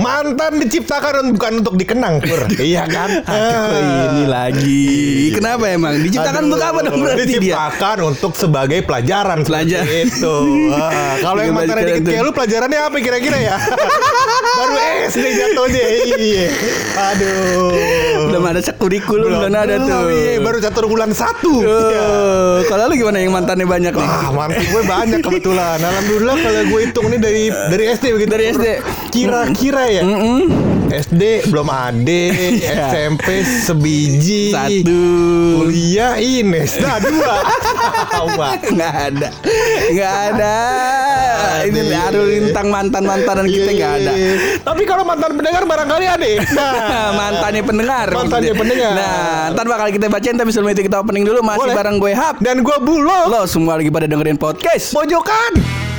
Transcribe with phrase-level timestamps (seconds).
[0.00, 2.48] Mantan diciptakan bukan untuk dikenang, Pur.
[2.72, 3.20] iya kan?
[3.20, 3.84] Aduh,
[4.16, 4.88] ini lagi.
[5.36, 6.00] Kenapa emang?
[6.00, 7.36] Diciptakan Aduh, untuk apa dong berarti dia?
[7.36, 9.44] Diciptakan untuk sebagai pelajaran.
[9.44, 10.36] Pelajar- seperti Itu.
[10.72, 13.56] Ah, kalau yang mantannya Pelajaran dikit kayak lu pelajarannya apa kira-kira ya?
[14.58, 14.76] Baru
[15.06, 15.84] SD jatuhnya.
[16.10, 16.46] Iya.
[17.12, 17.72] Aduh.
[18.28, 20.10] Belum ada sekurikulum belum ada tuh.
[20.10, 21.64] Iya, baru catur bulan satu.
[21.64, 22.02] Iya.
[22.02, 24.08] Oh, kalau lu gimana yang mantannya banyak nih?
[24.08, 25.78] Ah, mantan gue banyak kebetulan.
[25.80, 28.30] Alhamdulillah kalau gue hitung nih dari dari SD begitu.
[28.30, 28.66] Dari SD.
[29.10, 30.02] Kira-kira ya.
[30.90, 32.90] SD belum ada, Iya.
[32.90, 34.50] SMP sebiji.
[34.50, 35.02] Satu.
[35.62, 37.34] Kuliah ini, nah dua.
[38.60, 39.28] Nggak ada,
[39.86, 40.56] nggak ada.
[41.62, 44.12] Ini aduh lintang mantan mantanan kita nggak ada.
[44.12, 44.58] Iya, iya, iya.
[44.60, 46.26] Tapi kalau mantan pendengar barangkali ada.
[46.50, 48.06] Nah, mantannya pendengar.
[48.10, 48.92] Mantannya pendengar.
[48.92, 51.76] Nah, ntar bakal kita bacain tapi sebelum itu kita opening dulu masih Boleh.
[51.76, 52.36] bareng gue Hap.
[52.42, 53.30] Dan gue bulog.
[53.30, 54.90] Lo semua lagi pada dengerin podcast.
[54.90, 55.89] Pojokan.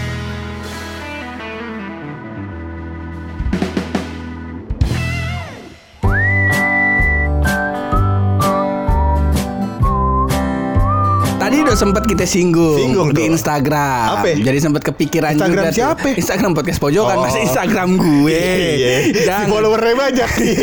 [11.72, 13.24] Udah sempat kita singgung, Singgung di.
[13.26, 14.20] Instagram.
[14.20, 14.36] Apa?
[14.36, 16.08] Jadi sempat kepikiran Instagram juga siapa?
[16.12, 17.24] Instagram podcast pojokan, Oh.
[17.24, 18.44] masa Instagram gue.
[18.76, 18.96] Iya.
[19.08, 19.48] Si Jangan.
[19.48, 20.56] followernya banyak nih.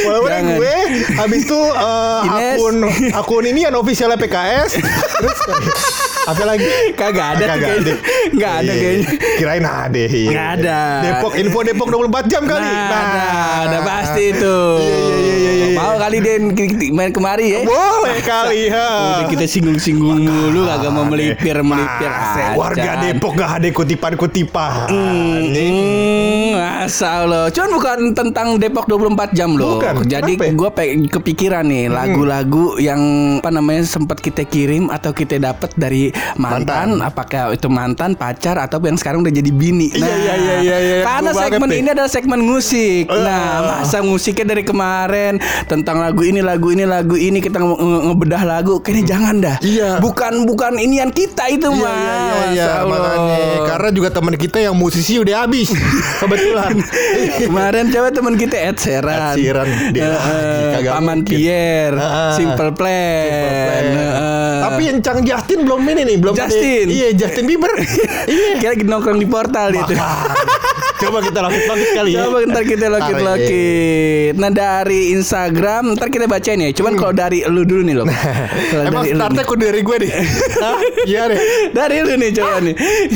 [0.00, 0.54] followernya Jangan.
[0.54, 0.74] gue
[1.18, 2.54] habis itu Ines.
[2.54, 2.76] akun
[3.12, 4.78] akun ini yang officialnya PKS.
[4.78, 5.38] Terus
[6.20, 6.66] apa lagi?
[6.92, 7.94] Kagak ada Kagak kayaknya.
[8.30, 8.74] Nggak ada Iya.
[8.76, 9.06] kayaknya.
[9.36, 10.00] Kirain ada.
[10.02, 10.28] iya.
[10.30, 10.78] Nggak ada.
[11.00, 12.60] Depok info Depok 24 jam kali.
[12.62, 13.24] Nah, ada,
[13.64, 14.56] ada pasti itu.
[14.80, 15.78] Iya, iya, iya, iya, iya.
[15.80, 16.42] Mau kali Den
[16.92, 17.60] main kemari ya?
[17.64, 18.88] Boleh kali ya.
[19.16, 22.90] Udah kita singgung-singgung dulu kagak mau melipir melipir Masa warga.
[23.00, 24.88] Depok gak ada kutipan-kutipan.
[24.90, 26.52] Hmm,
[26.84, 27.46] asal loh.
[27.48, 29.78] Cuman bukan tentang Depok 24 jam loh.
[29.78, 30.04] Bukan.
[30.04, 30.52] Jadi ya?
[30.52, 30.70] gue
[31.08, 33.00] kepikiran nih lagu-lagu yang
[33.40, 38.78] apa namanya sempat kita kirim atau kita dapat dari mantan, apakah itu mantan, pacar atau
[38.80, 39.90] yang sekarang udah jadi bini.
[39.90, 40.96] Iya, iya, iya, iya, iya.
[41.02, 41.78] Karena Gua segmen deh.
[41.78, 43.04] ini adalah segmen musik.
[43.06, 43.18] Ah.
[43.20, 43.48] Nah,
[43.78, 48.42] masa musiknya dari kemarin tentang lagu ini, lagu ini, lagu ini kita nge- nge- ngebedah
[48.42, 49.56] lagu, kayaknya jangan dah.
[49.60, 49.90] Iya.
[49.98, 51.92] Bukan bukan inian kita itu Iya, mah.
[51.92, 52.68] iya, iya, iya.
[52.82, 55.68] Makanya karena juga teman kita yang musisi udah habis.
[56.20, 56.72] Kebetulan.
[57.40, 61.32] Kemarin coba teman kita Ed Sheeran, Ed Sheeran, dia Eh, lagi, Paman mungkin.
[61.32, 62.32] Pierre, Heeh.
[62.34, 63.84] Simple Plan, Simple Plan.
[63.84, 64.58] Heeh.
[64.60, 66.84] Tapi yang Cang Justin belum ini nih, belum ada- Justin.
[66.88, 67.72] iya, Justin Bieber.
[68.26, 68.58] iya.
[68.58, 69.94] Kayak lagi nongkrong di portal gitu.
[71.00, 72.28] Coba kita lakit-lakit kali ya.
[72.28, 74.32] Coba ntar kita lokit-lokit.
[74.36, 76.68] Nah dari Instagram ntar kita bacain ya.
[76.70, 78.06] Cuman kalau dari lu dulu nih loh.
[78.70, 78.86] Hmm.
[78.86, 79.48] Emang startnya nih.
[79.48, 80.10] kudu dari gue deh.
[80.60, 80.78] Hah?
[81.02, 81.38] Iya deh.
[81.72, 82.74] Dari lu nih coba nih.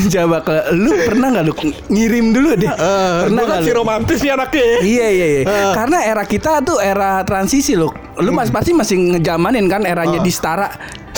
[0.09, 1.53] Coba ke lu pernah nggak lu
[1.87, 2.67] ngirim dulu deh.
[2.67, 4.65] Eh, pernah kan nggak si romantis nih anaknya.
[4.81, 5.41] Iya iya iya.
[5.43, 5.71] Eh.
[5.71, 7.93] Karena era kita tuh era transisi loh.
[8.19, 10.25] Lu mas pasti masih ngejamanin kan eranya Eh.
[10.25, 10.31] di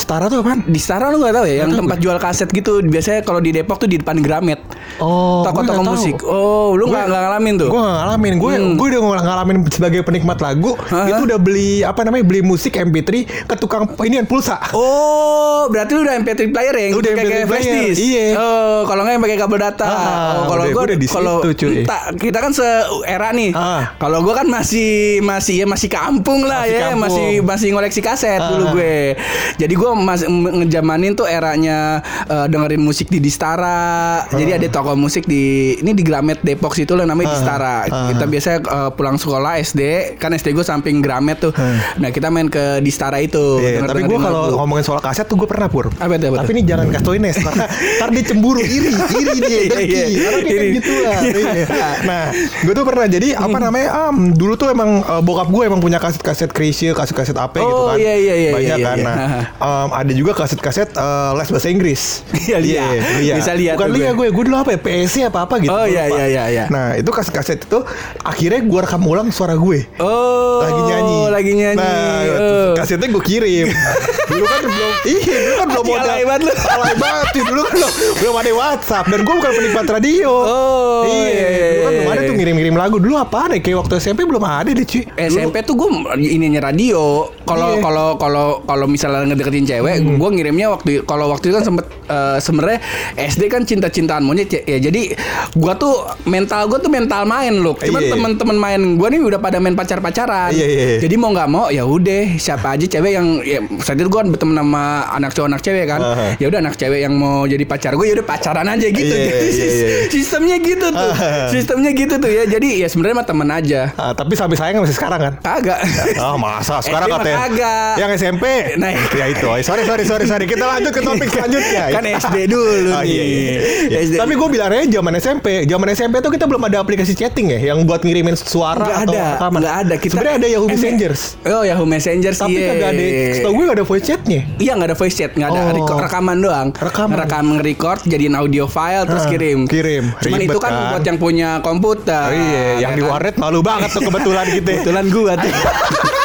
[0.07, 0.31] Stara.
[0.31, 0.63] Tuh apaan?
[0.63, 2.79] Di Stara lu nggak tahu ya yang tempat jual kaset gitu.
[2.79, 4.63] Biasanya kalau di Depok tuh di depan Gramet.
[4.97, 6.15] Oh, Toko-toko musik.
[6.21, 7.69] Oh, lu nggak ngalamin tuh?
[7.69, 8.73] Gue gak ngalamin Gue Hmm.
[8.73, 11.05] gue udah ngalamin sebagai penikmat lagu Hah?
[11.05, 13.09] Itu udah beli Apa namanya Beli musik MP3
[13.45, 16.83] Ke tukang Ini yang pulsa Oh, berarti lu udah MP3 player ya?
[16.83, 17.99] Yang Udah kayak MP3 kayak player, flash disk?
[17.99, 18.25] iya.
[18.33, 19.85] Oh, kalau nggak yang pakai kabel data.
[19.85, 21.75] Ah, oh, kalau gua udah di kalau situ, cuy.
[21.83, 22.67] tak, kita kan se
[23.03, 23.51] era nih.
[23.51, 23.93] Ah.
[23.95, 24.89] Kalau gua kan masih
[25.21, 27.01] masih ya masih kampung lah Masih ya, kampung.
[27.03, 28.47] masih masih ngoleksi kaset Ah.
[28.49, 29.17] dulu gue.
[29.57, 34.23] Jadi gua masih ngejamanin tuh eranya eh, dengerin musik di Distara.
[34.29, 35.43] Jadi ada toko musik di
[35.75, 37.33] ini di Gramet Depok situ lah namanya Ah.
[37.33, 37.75] Distara.
[37.83, 38.07] Ah.
[38.07, 39.81] Kita biasanya eh, pulang sekolah SD,
[40.15, 41.51] kan SD gue samping Gramet tuh.
[41.97, 43.59] Nah, kita main ke Distara itu.
[43.59, 45.91] Iya, denger- tapi gue kalau ngomongin soal kaset tuh gue pernah pur.
[45.91, 47.65] Apa itu, apa tapi ini jangan kasih tau Ines karena
[47.97, 49.99] ntar dia cemburu iri, iri dia, Iya, dengki.
[50.07, 50.19] iya.
[50.23, 51.17] Karena dia kan gitu lah.
[51.19, 51.65] Iya.
[52.05, 52.23] Nah,
[52.63, 53.87] gue tuh pernah jadi apa namanya?
[53.99, 57.89] am, dulu tuh emang eh, bokap gue emang punya kaset-kaset Krisye, kaset-kaset apa gitu Oh,
[57.89, 57.97] kan.
[57.97, 58.95] iya, iya, iya, Banyak iya, kan.
[58.95, 59.03] iya.
[59.03, 59.17] Nah,
[59.59, 62.01] em, ada juga kaset-kaset eh, les bahasa Inggris.
[62.39, 62.57] Iya.
[62.57, 63.35] Lia.
[63.35, 64.07] Bisa lihat Bukan gue.
[64.13, 64.76] gue, gue dulu apa ya?
[64.77, 65.69] PSC apa apa gitu.
[65.69, 66.65] Oh, iya, iya, iya, iya.
[66.67, 67.79] Nah, itu kaset-kaset itu
[68.21, 71.19] akhirnya gue rekam ulang suara gue Oh, lagi nyanyi.
[71.27, 71.77] lagi nyanyi.
[71.77, 72.71] Nah, Oh.
[72.75, 73.67] kasetnya gue kirim.
[74.29, 76.51] dulu kan belum iya, dulu kan belum Anjing, alay banget lu.
[76.53, 80.29] Alay banget sih, dulu kan belum, belum ada WhatsApp dan gue bukan penikmat radio.
[80.29, 82.27] Oh, iya, iya, dulu kan iya, belum ada iya.
[82.27, 82.95] tuh ngirim-ngirim lagu.
[82.97, 83.59] Dulu apaan ya?
[83.59, 85.03] Kayak waktu SMP belum ada deh, cuy.
[85.17, 85.89] SMP tuh gue
[86.19, 87.31] ininya radio.
[87.43, 87.81] Kalau Iya.
[87.81, 92.37] kalau kalau kalau misalnya ngedeketin cewek, gue ngirimnya waktu kalau waktu itu kan sempet eh,
[92.37, 92.79] sebenarnya
[93.17, 95.15] SD kan cinta-cintaan monyet ya jadi
[95.53, 97.73] gua tuh mental gua tuh mental main loh.
[97.73, 98.13] Cuman Iya, iya.
[98.13, 100.51] teman-teman main gua nih udah pada main pacar-pacaran.
[100.51, 100.99] Iya, iya, iya.
[100.99, 104.29] Jadi mau nggak mau ya udah siapa aja cewek yang ya saat itu gua kan
[104.29, 105.99] berteman sama anak cowok anak cewek kan.
[105.99, 106.27] Aha.
[106.37, 109.07] Ya udah anak cewek yang mau jadi pacar gue ya udah pacaran aja gitu.
[109.07, 109.87] Iya, Jadi iya, iya.
[110.13, 111.11] Sistemnya gitu tuh.
[111.49, 112.43] Sistemnya gitu tuh ya.
[112.45, 113.81] Jadi ya sebenarnya mah temen aja.
[113.95, 115.33] Ah, tapi sampai sayang masih sekarang kan?
[115.39, 115.79] Kagak.
[116.19, 117.95] Oh masa sekarang katanya kagak.
[117.97, 118.43] Yang SMP
[118.75, 118.91] Nah.
[119.13, 123.01] Ya itu Sorry sorry sorry sorry Kita lanjut ke topik selanjutnya Kan SD dulu Oh,
[123.01, 123.07] nih.
[123.07, 123.39] iya, iya,
[123.87, 123.97] iya.
[124.01, 124.15] SD.
[124.17, 127.85] Tapi gue bilangnya zaman SMP Zaman SMP tuh kita belum ada aplikasi chatting ya Yang
[127.85, 129.93] buat ngirimin suara Nggak atau ada, rekaman nggak ada.
[129.95, 133.85] Kita Sebenarnya ada Yahoo Messengers Oh Yahoo Messenger Tapi kagak ada Setahu gue gak ada
[133.85, 135.99] voice chatnya Iya nggak ada voice chat, nggak ada Oh.
[135.99, 136.67] Rekaman doang.
[136.71, 137.15] Rekaman.
[137.17, 139.67] Rekam record, jadiin audio file terus Ah, kirim.
[139.67, 140.09] kirim.
[140.17, 140.83] Cuman Ribet itu kan, kan.
[140.89, 142.27] buat yang punya komputer.
[142.27, 143.11] Oh, Iya Yang ya di kan?
[143.11, 144.75] warnet malu banget tuh kebetulan gitu ya.
[144.79, 145.51] Kebetulan gua tuh.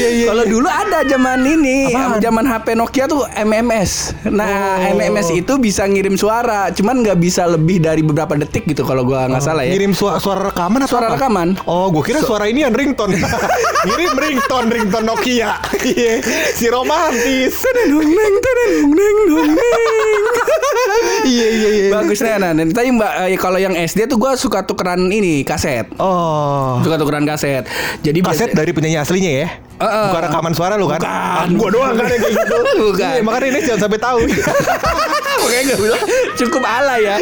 [0.00, 2.16] Iya iya Kalau dulu ada zaman ini, Apaan?
[2.18, 4.16] zaman HP Nokia tuh MMS.
[4.26, 4.48] Nah,
[4.80, 4.96] Oh.
[4.96, 9.26] MMS itu bisa ngirim suara, cuman nggak bisa lebih dari beberapa detik gitu kalau gua
[9.26, 9.72] nggak salah ya.
[9.72, 11.14] Ngirim suara, suara rekaman atau Suara apa?
[11.16, 11.48] rekaman.
[11.64, 13.12] Oh, gue kira suara ini yang ringtone.
[13.86, 15.60] Ngirim ringtone, ringtone Nokia.
[15.90, 16.20] Iya,
[16.52, 17.60] si romantis.
[17.82, 18.74] Dung neng, neng,
[19.26, 19.52] neng.
[21.22, 21.88] Iya iya iya.
[21.90, 22.52] Bagus nah, nah.
[22.52, 25.86] Dan tadi Mbak eh, kalau yang SD tuh gua suka tukeran ini kaset.
[25.96, 26.80] Oh.
[26.80, 27.64] Suka tukeran kaset.
[28.00, 29.48] Jadi Kaset dari penyanyi aslinya ya?
[29.80, 30.06] Heeh.
[30.12, 31.00] Bukan rekaman suara lu kan?
[31.00, 31.48] Bukan.
[31.56, 32.56] Gua doang kan yang kayak gitu.
[32.92, 33.12] Bukan.
[33.16, 34.20] Iya, makanya ini jangan sampai tahu.
[35.40, 36.04] Makanya gue bilang
[36.36, 37.16] cukup ala ya.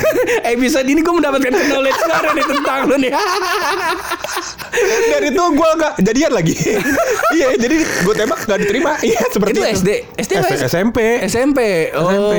[0.54, 3.12] Episode ini gue mendapatkan knowledge baru nih tentang lu nih.
[5.10, 6.54] Dan itu gua gak jadian lagi.
[7.34, 8.94] iya, jadi gua tembak gak diterima.
[9.02, 10.32] Iya, seperti itu SD, SD
[10.70, 10.98] SMP.
[11.26, 11.58] SMP.
[11.98, 12.06] Oh.
[12.10, 12.34] SMP.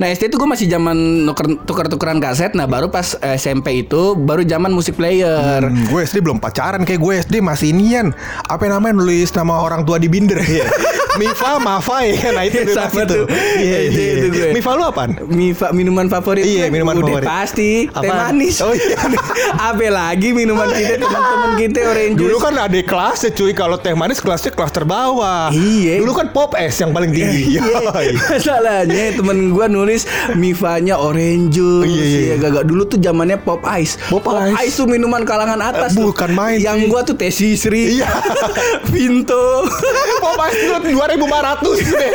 [0.00, 1.28] Nah SD itu gue masih zaman
[1.64, 2.52] tuker-tukeran kaset.
[2.56, 5.60] Nah baru pas SMP itu baru zaman musik player.
[5.64, 8.12] Hmm, gue SD belum pacaran kayak gue SD masih inian
[8.48, 10.66] apa namanya nulis nama orang tua di binder ya.
[11.12, 12.32] Mifa, Mafa ya.
[12.32, 13.12] Nah itu bebas Sama itu.
[13.12, 13.22] tuh.
[13.60, 14.28] Iya, SD iya, itu iya.
[14.32, 14.48] gue.
[14.56, 15.10] Mifa lu apaan?
[15.28, 17.28] Mifa, minuman favorit Iya, gue minuman udah favorit.
[17.28, 18.64] pasti teh manis.
[18.64, 18.96] Oh, iya.
[19.68, 22.40] Apa lagi minuman kita teman-teman kita orange Dulu juice.
[22.40, 26.00] kan ada kelasnya cuy Kalau teh manis kelasnya kelas terbawah Iya.
[26.00, 27.60] Dulu kan pop es yang paling tinggi Iya.
[28.32, 31.92] Masalahnya temen gua nulis Mifanya orange juice.
[31.92, 32.34] Iya, iya, iya.
[32.40, 34.00] gagak dulu tuh zamannya pop ice.
[34.08, 34.24] Pop
[34.56, 34.80] Ice.
[34.80, 35.92] tuh minuman kalangan atas.
[35.92, 38.00] Eh, bukan main, Yang gua tuh teh sisri.
[38.00, 38.08] Iya.
[38.86, 39.64] Vinto.
[40.18, 41.18] Pop es itu 2500
[41.92, 42.12] deh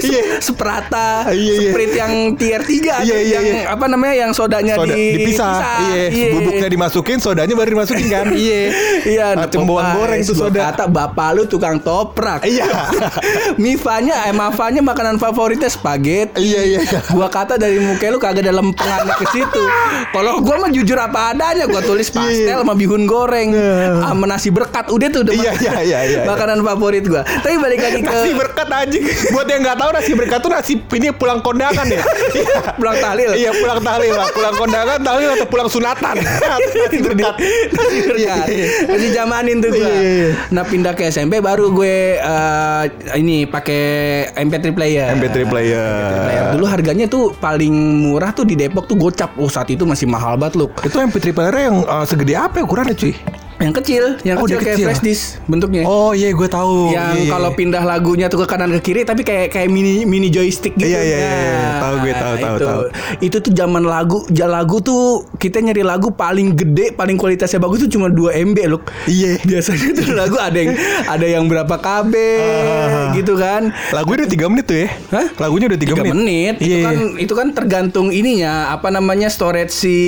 [0.00, 1.70] Iya Sprata, Iya, iya.
[1.70, 3.62] Sprite yang tier 3 Iya, iya, yang iya.
[3.68, 5.52] apa namanya yang sodanya Soda, di, dipisah.
[6.08, 8.26] Iya, bubuknya dimasukin, sodanya baru dimasukin kan.
[8.30, 8.60] Iya.
[9.04, 10.70] Iya, Ah, nah, cembuan Pop goreng tuh soda.
[10.70, 12.44] Kata bapak lu tukang toprak.
[12.44, 12.66] Iya.
[13.62, 16.40] Mifanya, eh Mafanya makanan favoritnya spaghetti.
[16.44, 17.00] Iya, iya, iya.
[17.10, 19.62] Gua kata dari muka lu kagak ada lempengannya ke situ.
[20.10, 23.52] Kalau gua mah jujur apa adanya, gua tulis pastel sama bihun goreng,
[23.98, 24.88] sama nasi berkat.
[24.88, 26.28] Udah tuh udah Iya, mak- iya, iya, iya.
[26.28, 27.22] makanan favorit gua.
[27.24, 29.04] Tapi balik lagi ke Nasi berkat anjing.
[29.34, 32.02] Buat yang nggak tahu nasi berkat tuh nasi ini pulang kondangan ya.
[32.28, 32.76] Iya.
[32.76, 33.30] pulang tahlil.
[33.34, 36.14] Iya pulang tahlil lah, pulang kondangan, tahlil atau pulang sunatan.
[36.52, 37.34] nasi berkat.
[37.72, 38.18] Nasi berkat.
[38.20, 38.66] Iya, iya.
[38.86, 39.88] Masih zamanin tuh gua.
[39.88, 40.30] Iya, iya.
[40.52, 42.82] Nah pindah ke SMP baru gue eh,
[43.16, 43.82] ini pakai
[44.36, 45.06] MP3 player.
[45.16, 45.90] MP3 player.
[46.28, 46.46] Player.
[46.54, 47.72] Dulu harganya tuh paling
[48.04, 49.34] murah tuh di Depok tuh gocap.
[49.40, 50.68] Oh saat itu masih mahal banget loh.
[50.84, 53.14] Itu MP3 player yang uh, segede apa ya ukurannya cuy?
[53.58, 54.86] Yang kecil, yang Oh, kecil dia kayak kecil.
[54.86, 55.82] flash disk bentuknya.
[55.82, 56.88] Oh iya gue tahu.
[56.88, 57.30] yang Iya, iya.
[57.30, 60.86] kalau pindah lagunya tuh ke kanan ke kiri tapi kayak kayak mini mini joystick gitu.
[60.86, 61.50] Iya, iya, iya, iya.
[61.58, 62.64] Nah, Tahu gue, tahu, tahu, itu.
[62.64, 62.82] tahu.
[63.20, 65.02] Itu tuh zaman lagu, lagu tuh
[65.34, 68.80] kita nyari lagu paling gede, paling kualitasnya bagus tuh cuma 2 MB loh.
[69.04, 69.42] Iya.
[69.42, 70.72] Biasanya tuh lagu ada yang
[71.04, 73.10] ada yang berapa KB Ah.
[73.12, 73.74] gitu kan.
[73.90, 74.88] Lagunya udah 3 menit tuh ya?
[75.10, 75.26] Hah?
[75.36, 76.14] Lagunya udah 3, 3 menit.
[76.14, 76.54] menit.
[76.56, 77.06] Itu Iya, kan iya.
[77.18, 79.98] itu kan tergantung ininya apa namanya storage si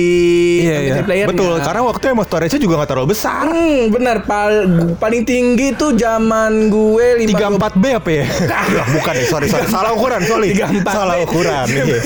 [0.61, 0.93] Iya, iya.
[0.93, 1.29] MP3 playernya.
[1.29, 3.40] Betul, karena waktu emang storage-nya juga gak terlalu besar.
[3.41, 4.21] Hmm, benar.
[4.21, 8.25] Pal- paling tinggi tuh zaman gue 5 34B apa ya?
[8.95, 9.65] Bukan ya, sorry, sorry.
[9.65, 10.53] Salah ukuran, sorry.
[10.53, 10.87] 34B.
[10.87, 11.65] Salah ukuran.
[11.65, 11.97] iya.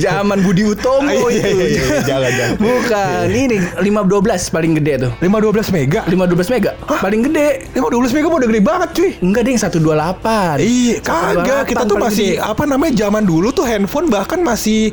[0.00, 1.48] Zaman Budi Utomo Iya, itu.
[1.68, 1.82] iya.
[2.02, 2.54] Jangan, jangan.
[2.58, 5.12] Bukan, ini 512 paling gede tuh.
[5.18, 6.00] 512 mega.
[6.04, 6.70] 512 mega.
[6.98, 7.48] Paling gede.
[7.72, 9.10] 512 mega udah gede banget cuy.
[9.20, 10.56] Enggak deh yang 128.
[10.58, 11.64] Iya, kagak.
[11.64, 12.42] 128 Kita tuh masih gede.
[12.42, 14.90] apa namanya zaman dulu tuh handphone bahkan masih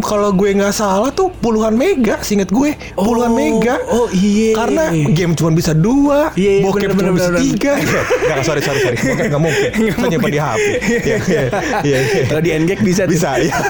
[0.00, 3.76] kalau gue nggak salah tuh puluhan mega, singkat gue puluhan Oh, mega.
[3.88, 4.47] oh, iya.
[4.50, 7.40] Karena game cuma bisa dua, Iya, iya, bokep bener, cuma bener, bisa bener.
[7.40, 7.72] tiga.
[7.74, 8.96] Nggak, sorry, sorry, sorry.
[9.08, 9.70] Bokep nggak mungkin.
[9.90, 10.60] Saya nyimpan di HP.
[10.60, 11.42] Iya, iya,
[11.88, 12.22] iya, iya.
[12.24, 13.02] Kalau di NGEK bisa.
[13.04, 13.54] Bisa, iya.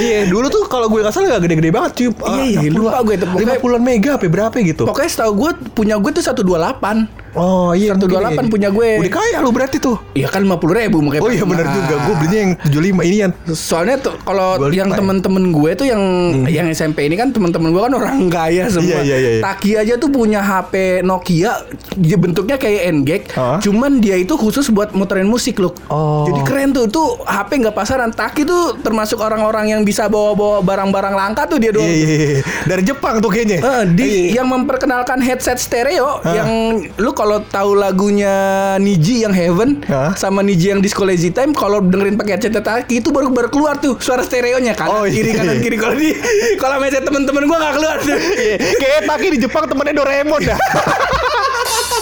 [0.00, 2.08] Iya, dulu tuh kalau gue nggak salah nggak gede-gede banget cuy.
[2.10, 3.28] Iya, iya, lupa gue tuh.
[3.28, 4.82] Pokoknya- 50-an mega apa berapa gitu.
[4.82, 7.19] Pokoknya setahu gue punya gue tuh 128.
[7.32, 8.50] Oh iya 128 mungkin ya.
[8.50, 8.90] punya gue.
[8.98, 11.22] Udah kaya lu berarti tuh Iya kan 50 ribu makanya.
[11.22, 14.88] Oh iya benar Nah, juga Gue belinya yang 75 ini yang Soalnya tuh kalau yang
[14.88, 14.96] ya.
[14.96, 16.02] temen-temen gue tuh yang
[16.46, 18.98] yang SMP ini kan temen-temen gue kan orang kaya semua.
[18.98, 19.42] Iya, iya, iya, iya.
[19.42, 21.52] Taki aja tuh punya HP Nokia,
[21.94, 23.58] dia bentuknya kayak N-Gag, Hah?
[23.58, 25.70] cuman dia itu khusus buat muterin musik loh.
[25.86, 26.24] Oh.
[26.24, 28.10] Jadi keren tuh, tuh HP nggak pasaran.
[28.10, 31.84] Taki tuh termasuk orang-orang yang bisa bawa-bawa barang-barang langka tuh dia doang.
[31.84, 34.42] Iya iya iya Dari Jepang tuh kayaknya Eh, di Iya.
[34.42, 36.34] yang memperkenalkan headset stereo Hah?
[36.34, 36.50] yang
[36.92, 38.32] lu kalau tahu lagunya
[38.76, 40.16] Niji yang Heaven Hah?
[40.16, 43.76] sama Niji yang Disco Lazy Time kalau dengerin pakai headset Taki itu baru baru keluar
[43.76, 45.20] tuh suara stereonya kanan Oh, iya.
[45.20, 46.16] kiri kanan kiri kalau di
[46.56, 48.16] kalau headset temen-temen gua nggak keluar tuh.
[48.16, 50.56] Iya, Kayak Taki di Jepang temennya Doraemon dah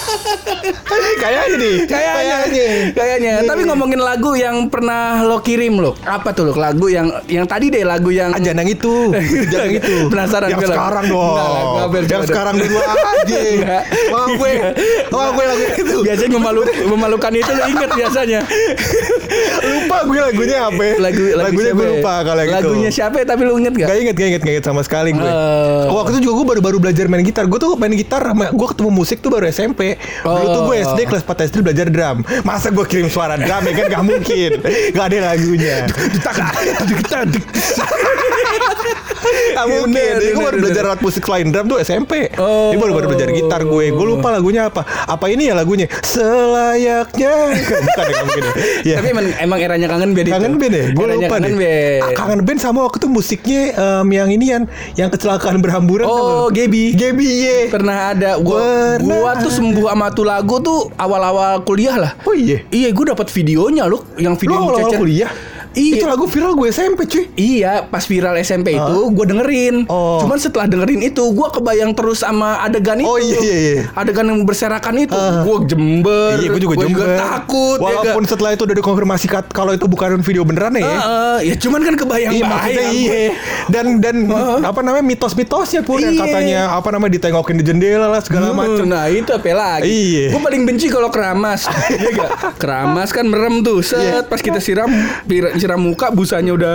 [1.18, 2.36] Kayaknya nih Kayaknya,
[2.94, 3.32] kayaknya.
[3.44, 7.68] Tapi ngomongin lagu yang pernah lo kirim lo, apa tuh lo lagu yang yang tadi
[7.68, 8.94] deh lagu yang jangan yang itu
[9.48, 12.78] Jangan yang itu Penasaran Yang sekarang dong Yang sekarang dulu
[13.12, 13.40] aja.
[14.10, 14.52] Wah gue
[15.10, 18.40] Wah gue lagu itu biasanya memalu memalukan itu lo inget biasanya.
[19.60, 20.94] Lupa gue lagunya apa ya.
[20.98, 21.90] lagu, lagu Lagunya gue ya?
[21.98, 23.88] lupa kalau yang itu Lagunya siapa ya, tapi lu inget gak?
[23.88, 25.22] Gak inget, gak inget, gak inget sama sekali gue.
[25.22, 25.84] Eh.
[25.88, 27.44] Waktu itu juga gue baru-baru belajar main gitar.
[27.46, 29.97] Gue tuh main gitar, gue ketemu musik tuh baru SMP.
[30.22, 30.84] Dulu tuh gue Oh.
[30.94, 32.16] SD kelas 4 SD belajar drum.
[32.42, 34.50] Masa gue kirim suara drum ya kan gak mungkin.
[34.94, 35.76] Gak ada lagunya.
[39.28, 40.12] Gak mungkin.
[40.18, 42.30] Jadi gue baru belajar alat musik selain drum tuh SMP.
[42.38, 42.70] Oh.
[42.70, 43.84] Ini baru-baru belajar gitar gue.
[43.90, 44.86] Gue lupa lagunya apa.
[44.86, 45.90] Apa ini ya lagunya?
[46.02, 47.32] Selayaknya.
[47.58, 48.42] Bukan ya, mungkin
[48.86, 48.96] ya.
[49.02, 50.28] Tapi emang, emang eranya kangen band.
[50.30, 50.84] Kangen band ya?
[50.94, 51.58] Gue lupa kangen deh.
[51.58, 52.02] band.
[52.04, 54.62] Ah, kangen band sama waktu itu musiknya em, yang ini yang
[54.94, 56.06] yang kecelakaan berhamburan.
[56.06, 56.46] Oh?
[56.48, 56.94] Gaby.
[56.94, 57.58] Gaby ye.
[57.68, 62.12] Pernah ada gua, gua tuh sembuh sama tuh lagu tuh awal-awal kuliah lah.
[62.28, 62.62] Oh iya.
[62.68, 65.00] Iya, gue dapat videonya loh, yang Lu video awal-awal Cecer.
[65.00, 65.30] kuliah?
[65.70, 65.94] Iya.
[65.94, 67.24] Itu lagu viral gue SMP cuy.
[67.34, 69.84] Iya, pas viral SMP itu gue dengerin.
[69.86, 70.18] Oh.
[70.18, 73.06] Cuman setelah dengerin itu gue kebayang terus sama adegan itu.
[73.06, 73.82] Oh, iya, iya, iya.
[73.92, 75.12] Adegan yang berserakan itu.
[75.12, 75.42] Ah.
[75.42, 76.36] Gue jember.
[76.36, 77.08] Iya, gue juga gua jember.
[77.18, 77.78] takut.
[77.78, 78.30] ya Walaupun kan?
[78.30, 80.84] setelah itu udah dikonfirmasi kalau itu bukan video beneran ya.
[80.84, 82.92] Heeh, ya cuman kan kebayang Iya maksudnya bahaya.
[82.92, 83.22] iya
[83.68, 84.58] dan dan Heeh.
[84.62, 86.22] apa namanya mitos-mitosnya pun yang Iya.
[86.22, 88.84] katanya apa namanya ditengokin di jendela lah segala Hmm, macam.
[88.84, 90.24] Nah itu apa lagi Iya.
[90.30, 92.30] Gue paling benci kalau keramas Iya gak?
[92.60, 94.18] Keramas kan merem tuh Set Iya.
[94.22, 94.88] Pas kita siram
[95.24, 96.74] pir- Siram muka Busanya udah,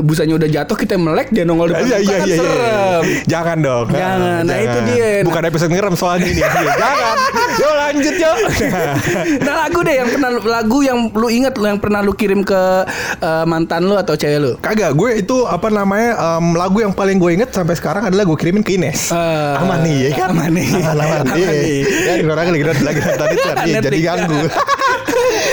[0.00, 2.32] Busanya udah jatuh Kita melek Dia nongol depan Iya muka iya kan iya.
[2.32, 2.40] iya.
[2.40, 3.86] serem Jangan dong.
[3.92, 4.42] Jangan.
[4.48, 5.10] Nah, itu dia.
[5.20, 6.40] Bukan episode ngerem soalnya ini.
[6.40, 6.48] Iya,
[6.80, 7.16] Jangan.
[7.52, 8.38] Yuk lanjut yuk.
[9.44, 12.88] Nah lagu deh yang pernah Lagu yang lu inget Yang pernah lu kirim ke
[13.20, 17.20] eh, Mantan lu atau cewek lu Kagak, gue itu apa namanya em, lagu yang paling
[17.20, 19.12] gue inget sampai sekarang adalah gue kirimin ke Ines.
[19.12, 20.28] Eh, aman nih, ya kan?
[20.32, 20.68] aman nih.
[20.86, 21.48] aman, Iya.
[21.50, 21.80] nih.
[21.82, 24.38] Ya, orang lagi lagi kan, iya, jadi ganggu.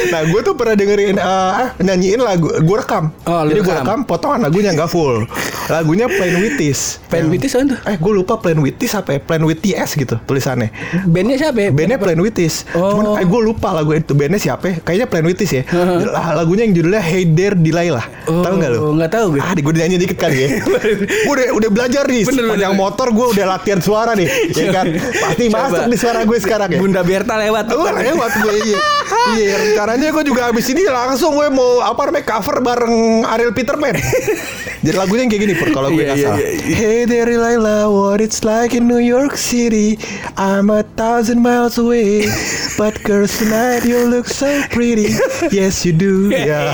[0.08, 3.12] Nah, gue tuh pernah dengerin eh, ah, nyanyiin lagu, gue rekam.
[3.28, 4.00] Oh, jadi gue rekam.
[4.04, 5.28] potongan lagunya nggak full.
[5.70, 6.98] Lagunya Plain Witties.
[7.08, 7.80] Plain Witties apa tuh?
[7.86, 9.20] Eh, gue lupa Plain Witties apa ya?
[9.22, 10.72] Plain with TS gitu tulisannya.
[11.06, 11.70] Bandnya siapa ya?
[11.70, 12.96] Bandnya Plain Witties Oh.
[12.96, 14.76] Cuman eh, gue lupa lagu itu Bandnya siapa ya?
[14.82, 15.64] Kayaknya Plain Witties ya
[16.10, 18.80] Lah, Lagunya yang judulnya Hey There Delilah Oh, Tahu nggak lu?
[18.98, 19.42] nggak tahu gue.
[19.42, 20.48] Ah, gue nyanyi dikit kali ya.
[21.26, 22.24] gue udah udah belajar nih.
[22.30, 22.84] Bener, Sepanjang bener.
[22.86, 24.28] motor gue udah latihan suara nih.
[24.60, 24.86] ya kan?
[24.94, 26.78] Pasti masuk nih suara gue sekarang ya.
[26.78, 27.78] Bunda Berta lewat tuh.
[27.82, 28.78] Oh, lewat gue iya.
[29.30, 29.58] Iya,
[29.90, 33.98] rencananya gue juga abis ini langsung gue mau apa namanya cover bareng Ariel Peterman.
[34.86, 36.38] Jadi lagunya yang kayak gini Pur kalau gue nggak iya, salah.
[36.38, 36.76] iya, iya.
[36.78, 39.98] Hey there Delilah, what it's like in New York City.
[40.38, 42.30] I'm a thousand miles away,
[42.78, 45.18] but girls tonight you look so pretty.
[45.50, 46.30] Yes you do.
[46.30, 46.70] Ya.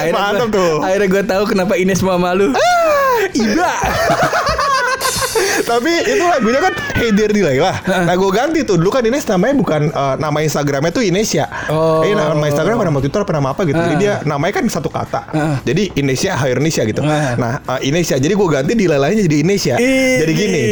[0.00, 0.80] Akhirnya Mantap tuh.
[0.80, 2.56] Akhirnya gue tahu kenapa Ines mau malu.
[3.36, 3.72] Iba.
[5.60, 7.76] Tapi itu lagunya kan Hey Dear Delilah
[8.06, 8.76] Nah gue ganti tuh.
[8.80, 12.02] Dulu kan Ines namanya bukan eh, Nama Instagramnya tuh Inesia Oh.
[12.02, 13.78] Eh nama Instagram apa nama Twitter apa nama apa gitu.
[13.78, 15.30] Jadi dia namanya kan satu kata.
[15.62, 17.02] Jadi Inesia Hairnesia gitu.
[17.04, 17.34] Ah.
[17.38, 19.76] Nah eh, Inesia Jadi gue ganti di lelahnya jadi Inesia
[20.20, 20.62] Jadi gini.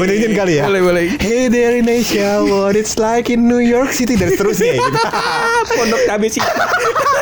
[0.00, 0.64] Boleh izin kali ya?
[0.68, 1.04] Boleh, boleh.
[1.20, 4.90] Hey there Inesia What it's like in New York City Dan seterusnya gitu.
[5.76, 6.42] Pondok cabe sih.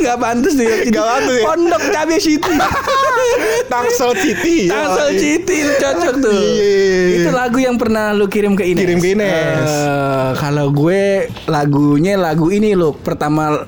[0.00, 0.74] Gak pantas ya.
[0.88, 1.44] Nggak pantas ya?
[1.44, 2.50] Pondok cabe situ.
[3.68, 5.08] Tangsel City Tangsel.
[5.16, 6.32] City cocok tuh.
[6.34, 7.16] Iya.
[7.22, 8.80] Itu lagu yang pernah lu kirim ke Ines.
[8.80, 9.70] Kirim ke Ines.
[9.70, 12.96] Eh, kalau gue lagunya lagu ini loh.
[12.96, 13.62] Pertama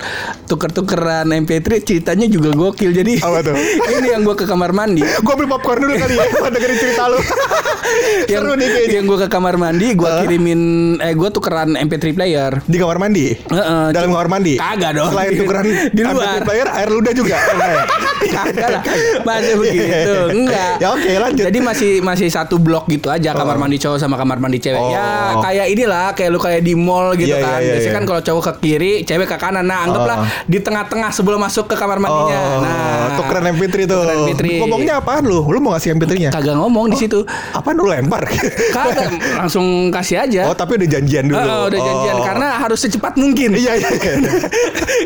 [0.48, 2.90] tuker-tukeran MP3 ceritanya juga gokil.
[2.92, 3.54] Jadi Apa tuh?
[4.00, 5.04] ini yang gue ke kamar mandi.
[5.04, 7.18] Gue beli popcorn dulu kali ya Buat dengerin cerita lu
[8.32, 10.60] yang, Seru nih kayaknya yang gue ke kamar mandi, gue kirimin
[11.02, 12.52] eh gue tukeran MP3 player.
[12.64, 13.34] Di kamar mandi?
[13.36, 14.54] Heeh, Dalam kamar mandi?
[14.56, 15.10] Kagak dong.
[15.12, 16.40] Selain tukeran Di luar.
[16.40, 17.36] MP3 player air ludah juga?
[17.36, 17.82] Enggak ya?
[18.22, 18.82] Kagak lah.
[19.22, 20.14] Masih begitu.
[20.32, 20.72] Enggak.
[20.78, 21.44] Ya oke, lanjut.
[21.44, 24.78] Jadi masih masih satu blok gitu aja kamar mandi cowok sama kamar mandi cewek.
[24.78, 24.88] Oh.
[24.88, 25.04] Ya
[25.38, 27.58] kayak inilah kayak lu kayak di mall gitu Iya, kan.
[27.58, 27.98] iya, iya, Biasanya iya.
[27.98, 29.64] kan kalau cowok ke kiri, cewek ke kanan.
[29.64, 30.26] Nah, anggaplah Oh.
[30.44, 32.38] di tengah-tengah sebelum masuk ke kamar mandinya.
[32.38, 34.00] Oh, nah, tukeran MP3 tuh.
[34.00, 34.42] tukeran MP3.
[34.60, 35.42] Ngomongnya apaan lu?
[35.44, 36.30] Lu mau ngasih MP3-nya?
[36.30, 37.20] kagak ngomong di situ.
[37.50, 38.22] Apaan lu lempar?
[38.70, 40.46] Kagak langsung kasih aja.
[40.46, 41.36] Oh, tapi udah janjian dulu.
[41.38, 42.24] Ah, udah janjian Oh.
[42.24, 43.52] karena harus secepat mungkin.
[43.52, 43.88] Iya, iya.
[43.90, 44.14] iya.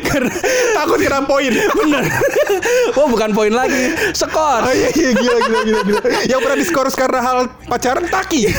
[0.78, 1.52] Takut kena poin.
[1.52, 2.04] bener.
[2.98, 3.94] oh, bukan poin lagi.
[4.12, 4.66] Skor.
[4.66, 6.00] Oh iya iya gila gila gila gila.
[6.26, 8.50] Yang pernah diskors karena hal pacaran taki.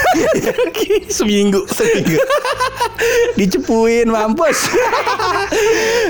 [1.17, 1.67] Seminggu.
[1.69, 2.17] Seminggu.
[3.37, 4.71] Dicepuin mampus.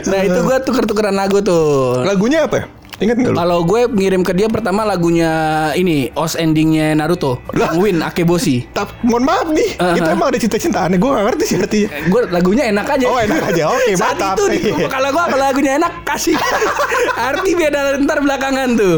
[0.07, 2.01] nah, itu gua tuker-tukeran lagu tuh.
[2.05, 2.76] Lagunya apa?
[2.97, 3.03] Ya?
[3.03, 3.35] Ingat nggak?
[3.35, 5.29] Kalau gue ngirim ke dia pertama lagunya
[5.71, 7.73] ini os endingnya Naruto, Lah.
[7.73, 8.65] Win Akeboshi.
[8.75, 9.93] Tap, mohon maaf nih, Uh-huh.
[9.95, 10.97] itu emang ada cinta-cintaannya.
[10.97, 11.89] Gue gak ngerti sih artinya.
[12.07, 13.05] Gue lagunya enak aja.
[13.05, 13.63] Oh, enak aja.
[13.69, 14.35] Oke, Saat mantap.
[14.35, 14.61] itu di-
[14.93, 16.33] kalau gue kalau lagunya enak kasih
[17.29, 18.95] arti beda ntar belakangan tuh.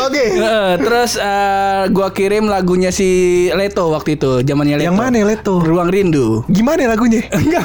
[0.00, 0.24] Oke.
[0.32, 3.08] Heeh, terus eh, gua kirim lagunya si
[3.50, 4.86] Leto waktu itu, zamannya Leto.
[4.86, 5.54] Yang mana ya, Leto?
[5.58, 6.46] Ruang Rindu.
[6.46, 7.26] Gimana lagunya?
[7.28, 7.64] Enggak.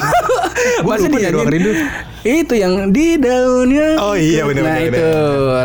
[0.81, 1.35] Gua Masa lupa dinyanyiin?
[1.35, 1.71] Ruang Rindu.
[2.19, 3.95] Itu yang di daunnya.
[3.97, 5.09] Oh iya, bener, Nah bener, itu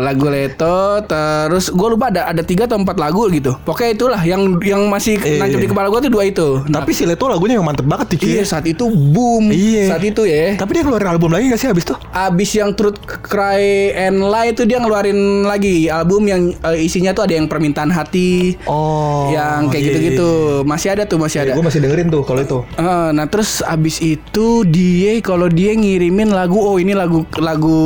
[0.03, 0.77] lagu Leto.
[1.07, 3.55] Terus gue lupa ada ada tiga atau empat lagu gitu.
[3.63, 5.65] Pokoknya itulah yang yang masih Iya, nancep iya.
[5.65, 6.47] di kepala gue tuh dua itu.
[6.67, 9.49] Nah, Tapi si Leto lagunya yang mantep banget iya saat itu boom.
[9.49, 9.95] Iya.
[9.95, 10.59] Saat itu ya.
[10.59, 11.97] Tapi dia keluarin album lagi gak sih abis tuh?
[12.11, 17.25] Abis yang Truth Cry and Lie itu dia ngeluarin lagi album yang eh, isinya tuh
[17.29, 18.57] ada yang permintaan hati.
[18.65, 19.29] Oh.
[19.31, 21.51] yang kayak gitu-gitu masih ada tuh masih ada.
[21.57, 22.59] Gue masih dengerin tuh kalau itu.
[22.77, 27.79] Eh, nah terus abis itu dia kalau dia ngirimin lagu oh ini lagu lagu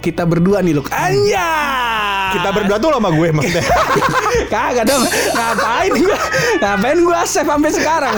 [0.00, 1.48] kita berdua nih loh anja
[2.28, 3.62] Kita berdua tuh sama gue maksudnya.
[4.52, 6.18] kagak dong ngapain gua
[6.58, 8.16] ngapain gua save sampai sekarang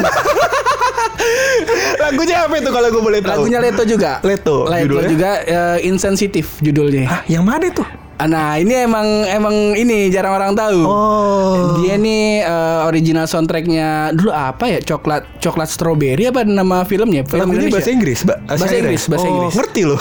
[1.99, 3.45] lagunya apa itu kalau gue boleh tahu?
[3.45, 5.09] lagunya Leto juga Leto, Leto judulnya?
[5.09, 7.87] juga eh, insensitif judulnya Hah, yang mana tuh?
[8.21, 11.79] Nah ini emang emang ini jarang orang tahu Oh.
[11.79, 14.79] Dia nih eh, original soundtracknya dulu apa ya?
[14.81, 17.23] Coklat coklat strawberry apa nama filmnya?
[17.23, 17.77] Film Lagunya Indonesia.
[17.79, 18.81] bahasa Inggris, Ba- Bahasa syairnya?
[18.81, 19.55] Inggris, bahasa oh, Inggris.
[19.55, 20.01] Ngerti loh.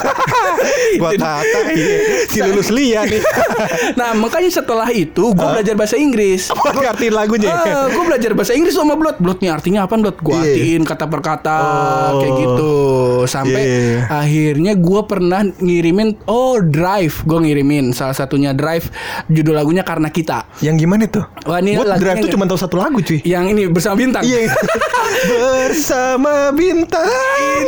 [1.00, 3.22] Gua kata iya, si lulus lia nih.
[4.00, 6.50] Nah makanya setelah itu gue belajar bahasa Inggris.
[6.54, 7.54] Apa ngertiin lagunya?
[7.88, 9.18] gue belajar bahasa Inggris sama Blot.
[9.18, 10.18] Blotnya artinya apa Blot?
[10.18, 10.42] Gue Iya.
[10.48, 12.20] artiin kata per kata Oh.
[12.20, 12.74] kayak gitu.
[13.26, 13.98] Sampai Iya.
[14.10, 17.22] akhirnya gue pernah ngirimin oh Drive.
[17.24, 18.88] Gue ngirimin salah satunya Drive.
[19.28, 20.48] Judul lagunya karena kita.
[20.64, 21.28] Yang gimana tuh?
[21.44, 23.20] Wah, ini lagunya drive tuh cuma tahu satu lagu cuy.
[23.28, 24.24] Yang ini bersama bintang.
[24.24, 24.48] Iya.
[25.28, 27.04] Bersama bintang.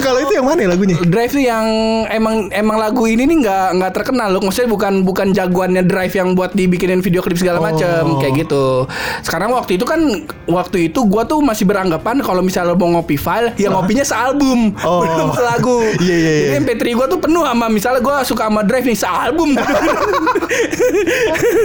[0.00, 0.96] Kalau itu yang mana ya lagunya?
[1.02, 1.66] Drive tuh yang
[2.08, 4.40] emang emang lagu ini nih nggak nggak terkenal loh.
[4.40, 8.20] Maksudnya bukan bukan jagoannya Drive yang buat dibikinin video klip segala macam Oh.
[8.22, 8.86] kayak gitu.
[9.20, 9.98] Sekarang waktu itu kan
[10.46, 15.02] waktu itu gua tuh masih beranggapan kalau misalnya mau ngopi file, ya ngopinya sealbum, Oh.
[15.02, 15.78] belum selagu.
[15.98, 16.45] Iya, iya, iya.
[16.46, 19.50] Jadi MP3 gua tuh penuh sama misalnya gua suka sama Drive nih sealbum.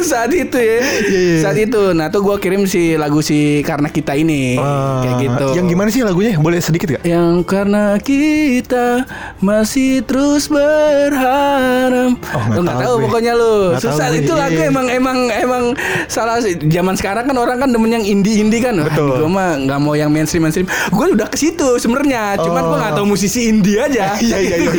[0.04, 0.80] Saat itu ya.
[1.02, 1.40] iya.
[1.40, 1.94] Saat itu.
[1.94, 4.70] Nah, tuh gua kirim si lagu si karena kita ini kayak
[5.08, 5.46] Ah, gitu.
[5.54, 6.34] Yang gimana sih lagunya?
[6.36, 7.04] Boleh sedikit gak?
[7.04, 9.06] Yang karena kita
[9.40, 12.13] masih terus berharap.
[12.32, 13.04] Oh, Lu nggak tahu gue.
[13.06, 13.56] pokoknya lu.
[13.72, 14.22] Nggak Susah tahu gue.
[14.22, 14.67] itu Iya, lagu iya.
[14.67, 15.63] emang emang emang
[16.08, 16.56] salah sih.
[16.58, 18.76] Zaman sekarang kan orang kan demen yang indie-indie kan.
[18.82, 19.17] Betul.
[19.17, 20.65] Gue mah nggak mau yang mainstream mainstream.
[20.89, 22.38] Gue udah ke situ sebenarnya.
[22.38, 24.04] Cuman gue nggak tahu musisi indie aja.
[24.22, 24.70] Iya, iya, iya, iya, iya.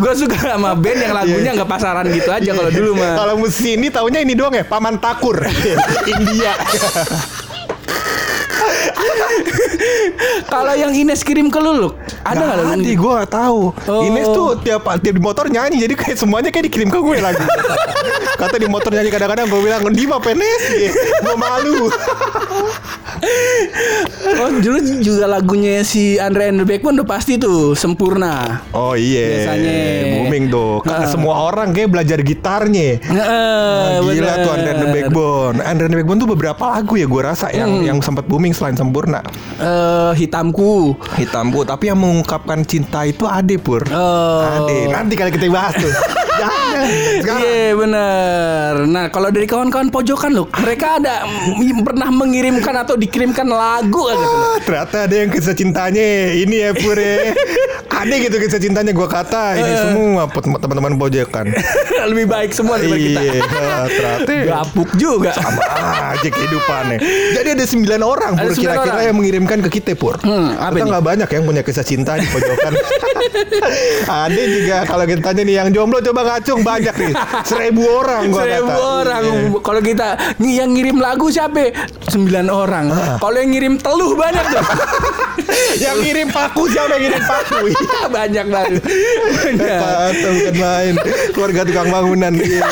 [0.00, 3.14] Gue suka sama band yang lagunya nggak pasaran gitu aja kalau dulu mah.
[3.18, 5.38] Kalau musisi ini taunya ini doang ya, Paman Takur.
[6.14, 6.52] India.
[10.52, 11.94] Kalau yang Ines kirim ke lu, Luk,
[12.24, 12.56] ada nggak?
[12.74, 13.60] Ada, gue gak tahu.
[13.84, 14.02] Oh.
[14.02, 17.44] Ines tuh tiap tiap di motor nyanyi, jadi kayak semuanya kayak dikirim ke gue lagi.
[18.40, 20.62] Kata di motor nyanyi kadang-kadang gue bilang di mah penes,
[21.20, 21.86] gue malu.
[24.34, 28.60] Oh dulu juga lagunya si Andre and the Backbone udah pasti tuh sempurna.
[28.70, 29.76] Oh iya, Biasanya.
[30.18, 30.72] booming tuh.
[30.82, 31.12] Karena Heeh.
[31.14, 32.98] semua orang kayak belajar gitarnya.
[32.98, 34.42] Heeh, Gila bener.
[34.42, 35.56] tuh Andre and the Backbone.
[35.62, 37.86] Andre and the Backbone tuh beberapa lagu ya gue rasa yang Hmm.
[37.86, 39.24] yang sempat booming selain sempurna.
[39.56, 40.98] Eh, hitamku.
[41.16, 43.82] Hitam bu, tapi yang mengungkapkan cinta itu Ade pur.
[43.90, 44.46] Oh.
[44.62, 45.90] Ade, nanti kali kita bahas tuh.
[47.24, 51.24] Iya bener Nah kalau dari kawan-kawan pojokan loh Mereka ada
[51.86, 54.34] pernah mengirimkan atau dikirimkan lagu kan gitu.
[54.34, 57.32] Ah, ternyata ada yang kisah cintanya ini ya pur ya.
[58.04, 61.54] Ada gitu kisah cintanya gue kata ini semua pot- teman-teman pojokan.
[62.10, 65.62] Lebih baik semua daripada kita Iya, ah, ternyata Gapuk juga sama
[66.12, 66.98] aja kehidupannya.
[67.38, 70.18] Jadi ada 9 orang pur sembilan kira-kira yang mengirimkan ke kita pur.
[70.20, 72.72] Hmm, kita nggak banyak yang punya kisah cinta di pojokan.
[74.22, 77.12] ada juga kalau kita tanya nih yang jomblo coba ngacung banyak nih.
[77.42, 78.84] Seribu orang gua Seribu kata.
[78.94, 79.58] orang Iya.
[79.60, 81.72] Kalau kita ng- Yang ngirim lagu siapa
[82.06, 83.16] Sembilan orang Ah.
[83.16, 84.62] Kalau yang ngirim teluh banyak tuh
[85.84, 87.56] yang ngirim paku siapa yang ngirim paku?
[87.74, 88.00] Iya.
[88.06, 88.82] Banyak banget
[89.34, 89.78] Banyak.
[89.80, 90.94] Kata bukan main
[91.32, 92.62] Keluarga tukang bangunan Iya.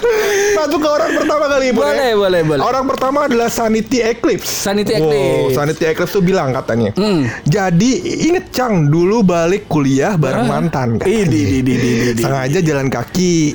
[0.58, 1.72] Masuk ke orang pertama kali ya.
[1.72, 2.62] Boleh, boleh, boleh.
[2.62, 4.48] Orang pertama adalah Sanity Eclipse.
[4.48, 5.54] Sanity Wow, Eclipse.
[5.54, 6.90] Sanity Eclipse tuh bilang katanya.
[6.94, 7.28] Hmm.
[7.44, 7.90] Jadi
[8.26, 10.98] inget Cang dulu balik kuliah bareng mantan.
[11.02, 12.20] Ih, di, di, di, di, di.
[12.20, 13.54] Sengaja jalan kaki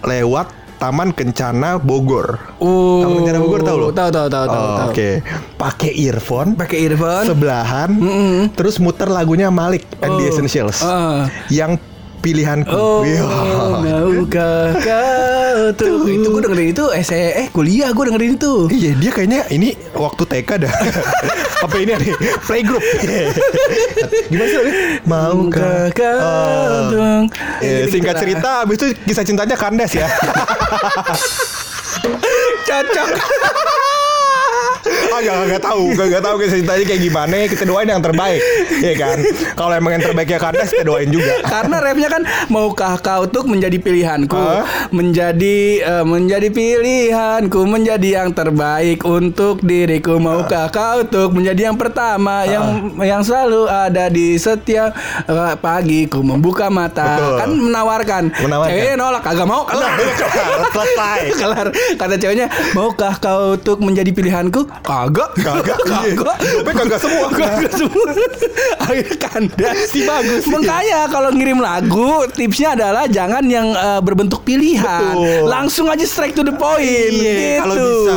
[0.00, 0.46] lewat
[0.78, 2.38] Taman Kencana Bogor.
[2.62, 3.88] Oh, Taman Kencana Bogor tahu lo?
[3.90, 4.62] Tahu, tahu, tahu, tahu.
[4.62, 4.86] Oh.
[4.86, 5.10] Oke.
[5.58, 6.54] Pakai earphone.
[6.54, 7.26] Pakai earphone.
[7.26, 7.90] sebelahan
[8.54, 10.30] terus muter lagunya Malik and the Oh.
[10.30, 11.26] Essentials Ah.
[11.50, 11.74] yang
[12.18, 13.22] pilihanku Oh, Iya.
[13.78, 18.66] maukah kau tuh itu gue dengerin itu SE eh kuliah gue dengerin itu.
[18.68, 20.74] Iya dia kayaknya ini waktu TK dah
[21.64, 22.82] Apa ini nih Playgroup
[24.30, 24.74] Gimana sih?
[25.04, 26.82] Maukah kau Oh.
[26.88, 27.24] dong.
[27.58, 28.20] Eh, Gitu-gitu Singkat lah.
[28.20, 30.06] cerita Abis itu kisah cintanya kandas ya
[32.64, 33.08] cocok.
[35.08, 38.40] Ah gak, gak tahu gak, gak tahu kisah cintanya kayak gimana Kita doain yang terbaik
[38.78, 39.16] Iya kan
[39.56, 43.78] Kalau emang yang terbaiknya kandas Kita doain juga Karena rapnya kan maukah kau tuh menjadi
[43.80, 44.90] pilihanku, Hah?
[44.92, 50.20] menjadi eh, menjadi pilihanku, menjadi yang terbaik untuk diriku.
[50.20, 54.92] Maukah kau tuh menjadi yang pertama, yang yang selalu ada di setiap
[55.28, 57.16] eh, pagi ku membuka mata.
[57.16, 57.34] Betul.
[57.40, 58.22] Kan menawarkan.
[58.44, 58.72] Menawarkan.
[58.74, 59.62] Ceweknya nolak, kagak mau.
[59.64, 59.96] Kelar.
[60.72, 61.66] Selesai Kelar.
[61.96, 64.68] Kata ceweknya, maukah kau tuh menjadi pilihanku?
[64.98, 65.30] Kagak.
[65.38, 66.14] Kagak iya.
[66.16, 66.36] Kagak.
[66.42, 68.06] Hidupnya kagak semua Kagak semua.
[68.82, 69.76] Akhirnya kandas.
[69.88, 70.42] Si bagus.
[70.46, 75.14] Makanya kalau ngirim lagu tipsnya adalah jangan yang eh, berbentuk pilihan.
[75.14, 75.46] Betul.
[75.46, 76.82] Langsung aja straight to the point.
[76.82, 77.60] Iya, gitu.
[77.62, 78.14] kalau bisa.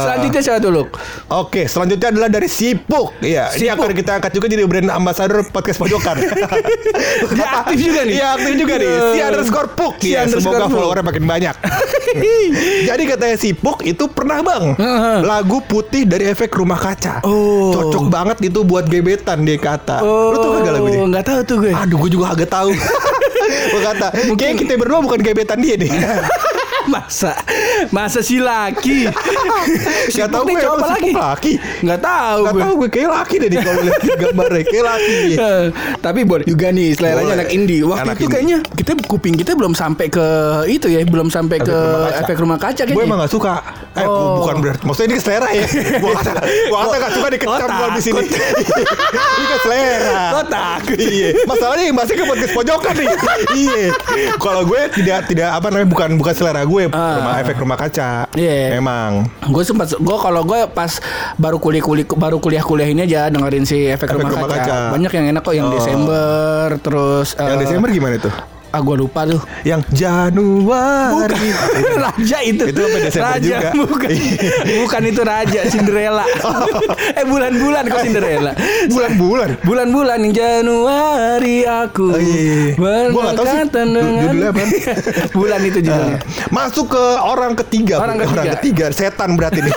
[0.00, 0.88] Selanjutnya siapa tuh, Luk?
[1.30, 3.14] Oke, selanjutnya adalah dari Sipuk.
[3.20, 3.86] Iya, ini Sipuk.
[3.86, 6.16] akan kita angkat juga jadi brand ambassador podcast pojokan.
[7.30, 8.14] Dia aktif juga nih.
[8.18, 8.90] Iya, aktif juga nih.
[8.90, 9.94] Si underscore Puk.
[10.02, 11.54] Si Iya, underscore semoga followernya makin banyak.
[12.84, 14.74] jadi katanya Sipuk itu pernah bang
[15.22, 17.22] lagu putih dari efek rumah kaca.
[17.22, 17.70] Oh.
[17.70, 20.02] Cocok banget itu buat gebetan dia kata.
[20.02, 20.98] Lu tau kagak lagu ini?
[20.98, 21.70] Enggak tahu tuh gue.
[21.70, 22.74] Aduh, gue juga agak tahu.
[23.70, 25.90] gue kata, kayak kita berdua bukan gebetan dia nih.
[26.88, 27.36] masa
[27.88, 29.08] masa si laki.
[30.10, 31.10] Gak tau gue apa lagi?
[31.10, 31.52] Laki.
[31.80, 32.60] Enggak tahu Gak gue.
[32.60, 35.18] tau gue kayak laki deh kalau lihat gambarnya kayak laki.
[35.32, 35.64] Eh,
[35.98, 37.80] Tapi boleh juga nih seleranya anak indie.
[37.80, 40.26] Waktu itu kayaknya kita kuping kita belum sampai ke
[40.66, 41.76] itu ya, belum sampai ke
[42.18, 43.04] efek rumah kaca Gue kayaknya.
[43.06, 43.54] emang gak suka
[43.90, 44.38] Eh Oh.
[44.38, 45.66] bukan berarti Maksudnya ini ke selera ya
[46.02, 48.22] Gue kata Gue kata gak suka dikecam Oh, kalau di sini
[49.34, 50.96] Ini ke selera Lo takut.
[50.96, 53.08] Iya Masalahnya yang bahasnya ke podcast pojokan nih
[53.52, 53.84] Iya
[54.36, 57.18] Kalau gue tidak Tidak apa namanya Bukan bukan selera gue Ah.
[57.18, 58.74] rumah Efek rumah kaca Iya.
[58.74, 60.90] Memang Gue sempat gue kalau gue pas
[61.36, 64.58] baru kuliah kuliah baru kuliah kuliah ini aja dengerin si efek, Efek rumah, Rumah kaca.
[64.58, 64.78] Kaca.
[64.94, 65.74] Banyak yang enak kok yang Oh.
[65.74, 68.34] Desember terus Yang eh, Desember gimana tuh?
[68.70, 69.42] Ah gue lupa tuh.
[69.62, 71.48] Yang Januari
[72.06, 72.64] raja itu.
[72.64, 73.68] Itu sampai Desember raja, juga.
[73.80, 74.10] Bukan,
[74.80, 76.24] bukan itu raja Cinderella.
[77.18, 78.52] eh bulan-bulan kok Cinderella.
[78.86, 83.08] Bulan-bulan Bulan-bulan yang Januari aku Oh, iya, iya.
[83.10, 84.68] Gua berkaitan du- dengan judulnya apaan.
[85.32, 86.16] bulan itu judulnya.
[86.16, 88.34] Nah, Masuk ke orang ketiga Orang ketiga.
[88.36, 89.74] Orang ketiga Setan berarti nih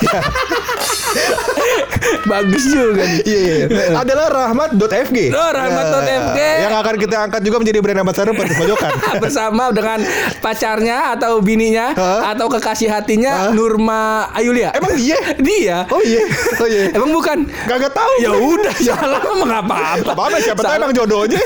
[2.32, 3.22] Bagus juga nih.
[3.24, 3.66] Iya, iya.
[3.98, 5.18] Adalah rahmat.fg.
[5.34, 6.38] Oh, rahmat.fg.
[6.40, 8.92] Ya, yang akan kita angkat juga menjadi brand ambassador pada pojokan.
[9.24, 10.00] bersama dengan
[10.40, 12.36] pacarnya atau bininya Hah?
[12.36, 13.52] atau kekasih hatinya Hah?
[13.56, 14.74] Nurma Ayulia.
[14.76, 15.18] Emang dia?
[15.48, 15.78] Dia.
[15.92, 16.24] Oh iya.
[16.60, 16.84] Oh iya.
[16.96, 17.48] Emang bukan?
[17.68, 18.14] Gak tahu.
[18.24, 20.14] Ya udah, salah nggak apa-apa.
[20.16, 21.42] Apa siapa tahu emang jodohnya.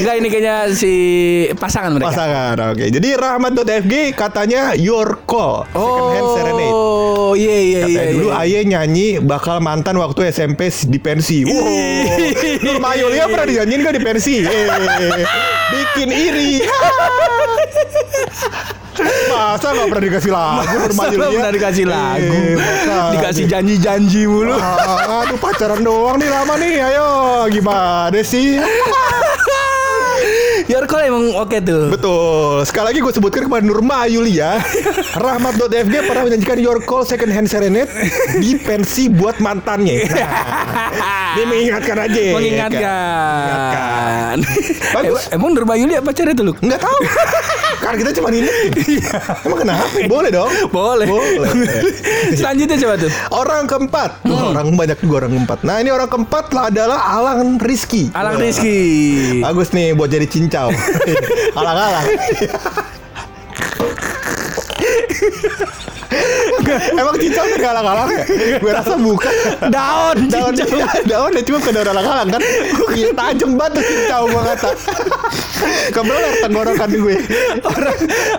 [0.00, 0.92] Enggak ini kayaknya si
[1.56, 2.12] pasangan mereka.
[2.12, 2.54] Pasangan.
[2.74, 2.86] Oke.
[2.92, 5.64] Jadi rahmat.fg katanya your call.
[5.72, 6.74] Second hand serenade.
[6.74, 7.82] Oh, iya iya iya.
[7.84, 8.42] Katanya dulu iya.
[8.44, 11.42] Aye nyanyi bakal mantan waktu SMP di pensi.
[11.44, 11.62] Wow.
[12.64, 14.34] Nur Mayulia pernah dinyanyiin gak di pensi?
[14.42, 14.66] Eh,
[15.70, 16.52] bikin iri.
[19.30, 24.58] Masa gak pernah dikasih lagu Masa nggak pernah dikasih lagu, Eh, masa dikasih janji-janji mulu.
[24.58, 26.74] Ah, aduh pacaran doang nih lama nih.
[26.82, 27.08] Ayo
[27.52, 28.58] gimana sih?
[30.68, 31.88] Your call emang oke tuh.
[31.88, 32.62] Betul.
[32.62, 34.60] Sekali lagi gue sebutkan kepada Nurma Ayulia,
[35.16, 37.88] Rahmat.fg pernah menyanyikan Your Call Second Hand Serenade
[38.36, 40.04] di pensi buat mantannya.
[41.28, 42.18] Nah, ini mengingatkan aja.
[42.18, 44.36] ya Mengingatkan.
[44.90, 45.28] Bagus.
[45.28, 46.56] Em- Emang Nurma Yulia pacarnya tuh, Luk?
[46.58, 46.98] Enggak tahu.
[47.78, 48.48] Karena kita cuma ini.
[49.44, 49.84] Emang kenapa?
[50.08, 50.50] Boleh dong.
[50.72, 51.04] Boleh.
[51.04, 51.52] Boleh.
[52.40, 53.10] Selanjutnya coba tuh.
[53.30, 54.24] Orang keempat.
[54.24, 55.58] Wah, orang banyak juga orang keempat.
[55.62, 58.08] Nah, ini orang keempat lah adalah Alang Rizky.
[58.16, 58.40] Alang.
[58.40, 58.80] Rizky.
[59.38, 60.26] Bagus nih buat jadi
[60.58, 60.68] cincau.
[61.58, 62.06] Alang-alang.
[66.98, 68.24] Emang cincau tuh gak alang-alang ya?
[68.60, 69.32] Gue rasa bukan.
[69.70, 70.78] Daun, Daun cincau.
[71.06, 72.42] daun ya cuma bukan daun alang-alang kan?
[72.92, 74.70] Iya tajam banget tuh cincau gue kata.
[75.92, 77.16] Kebelet tenggorokan gue.
[77.64, 77.98] Orang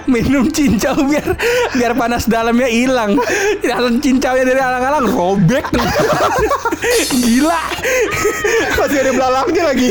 [0.10, 1.27] minum cincau biar
[1.73, 3.17] biar panas dalamnya hilang.
[3.62, 5.65] Dalam cincaunya dari alang-alang robek.
[7.10, 7.62] Gila.
[8.77, 9.89] Masih ada belalangnya lagi.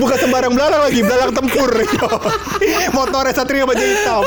[0.00, 1.70] Bukan sembarang belalang lagi, belalang tempur.
[1.72, 2.08] Yo.
[2.92, 4.22] Motornya Satria baju hitam.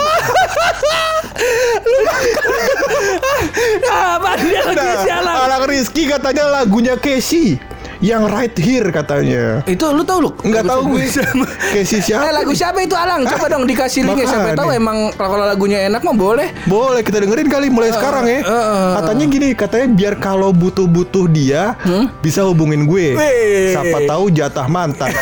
[3.86, 5.36] Apa dia lagi Nah, sialan?
[5.48, 7.60] anak Rizky katanya lagunya Casey
[8.06, 9.66] yang right here katanya.
[9.66, 10.32] Itu lu tahu lu?
[10.46, 11.10] Enggak tahu gue.
[11.74, 12.30] Casey Eh siapa?
[12.30, 13.26] lagu siapa itu Alang?
[13.26, 16.54] Coba dong dikasih linknya siapa tahu emang kalau lagunya enak mah boleh.
[16.70, 18.46] Boleh kita dengerin kali mulai sekarang ya.
[18.46, 19.02] uh.
[19.02, 21.74] Katanya gini, katanya biar kalau butuh-butuh dia
[22.22, 23.18] bisa hubungin gue.
[23.18, 23.74] Weh.
[23.74, 25.10] Siapa tahu jatah mantan.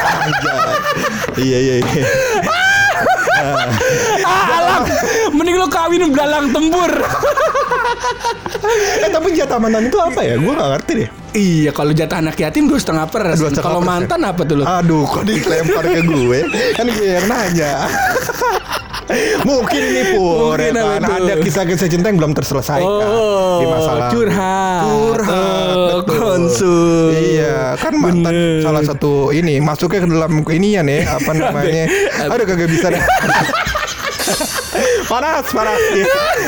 [1.34, 2.06] Iya iya iya.
[4.34, 4.84] Ah, Alang,
[5.32, 6.92] mending lu kawin belalang tempur.
[8.98, 10.36] Eh tapi jatah mantan itu apa ya?
[10.36, 11.10] Gue gak ngerti deh.
[11.34, 13.22] iya, kalau jatah anak yatim dua setengah per.
[13.56, 13.84] Kalau persen.
[13.84, 14.64] mantan apa tuh lu?
[14.64, 16.40] Aduh, kok dilempar ke gue?
[16.74, 17.86] Kan gue yang nanya.
[19.44, 21.02] Mungkin ini pur Mungkin ya kan?
[21.20, 24.12] ada kisah-kisah cinta yang belum terselesaikan Oh, di masa lalu.
[24.16, 24.82] curhat.
[24.82, 26.16] Curhat, Oh, betul.
[26.16, 27.12] konsul.
[27.12, 28.64] Iya, kan mantan Bener.
[28.64, 31.84] salah satu ini masuknya ke dalam inian ya, apa namanya?
[32.26, 32.88] Aduh kagak bisa
[35.12, 35.80] panas, panas.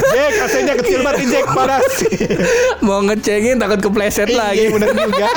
[0.08, 1.86] Jack, AC-nya kecil banget Jack, panas.
[2.80, 4.66] Mau ngecengin takut kepleset Iya, lagi.
[4.70, 5.28] bener juga.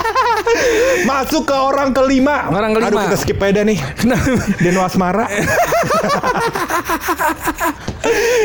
[1.05, 2.49] Masuk ke orang kelima.
[2.49, 2.89] Orang kelima.
[2.91, 3.79] Aduh, kita skip aja nih.
[4.63, 5.27] Deno Asmara.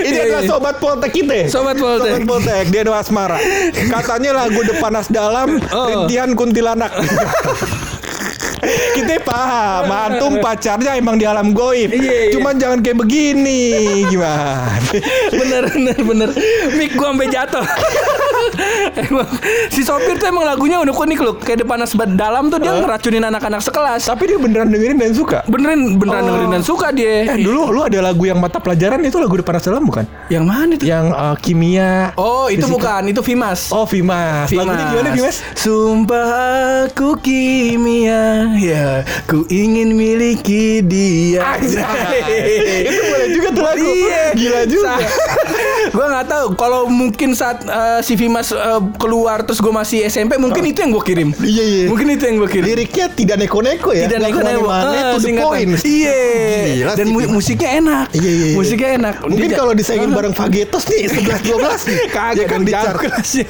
[0.04, 0.50] Ini Iya, adalah iya.
[0.50, 1.48] sobat Poltek kita.
[1.48, 2.12] Sobat Poltek.
[2.12, 3.38] Sobat Poltek, Deno Asmara.
[3.72, 5.88] Katanya lagu Depanas Dalam, Oh.
[5.88, 6.92] rintihan kuntilanak.
[8.94, 11.90] Kita paham, antum pacarnya emang di alam goib.
[11.90, 12.32] Iya, iya.
[12.32, 13.62] Cuman jangan kayak begini,
[14.08, 14.72] gimana?
[15.34, 16.30] bener bener bener
[16.72, 17.66] Mik gua sampai jatuh
[18.96, 19.28] emang
[19.68, 22.72] si sopir tuh emang lagunya udah unik loh kayak di panas Bad dalam tuh dia
[22.72, 25.42] ngeracunin anak-anak sekelas Tapi dia beneran dengerin dan suka.
[25.46, 26.28] beneran beneran Oh.
[26.30, 29.64] dengerin dan suka dia Eh dulu lu ada lagu yang mata pelajaran itu lagu Depanas
[29.64, 30.06] Dalam bukan?
[30.28, 32.14] yang mana itu Yang uh, kimia.
[32.16, 32.72] oh itu fisika.
[32.72, 34.48] bukan itu Vimas Oh Vimas.
[34.50, 35.38] Lagunya gimana Vimas?
[35.56, 36.28] Sumpah
[36.86, 38.88] aku kimia Ya
[39.24, 41.42] ku ingin miliki dia
[42.84, 43.84] itu boleh juga tuh lagu.
[43.84, 44.94] Iya Gila juga.
[45.94, 48.62] gue nggak tahu kalau mungkin saat eh, si Vimas eh,
[48.96, 51.84] keluar terus gue masih SMP mungkin itu yang gue kirim Iya iya.
[51.86, 54.08] mungkin itu yang gue kirim Liriknya tidak neko-neko ya.
[54.08, 54.56] tidak aneh-aneh
[54.94, 55.46] Eh, to the singkatan.
[55.46, 55.70] point.
[55.84, 56.20] Iya.
[56.94, 58.08] Dan mu- musiknya enak.
[58.12, 58.56] Iya, iya, iya.
[58.56, 59.16] Musiknya enak.
[59.24, 61.98] Mungkin kalau disaingin bareng Fagetos nih 11 12 nih.
[62.10, 63.46] Kagak ya kan dong, di jauh kelasnya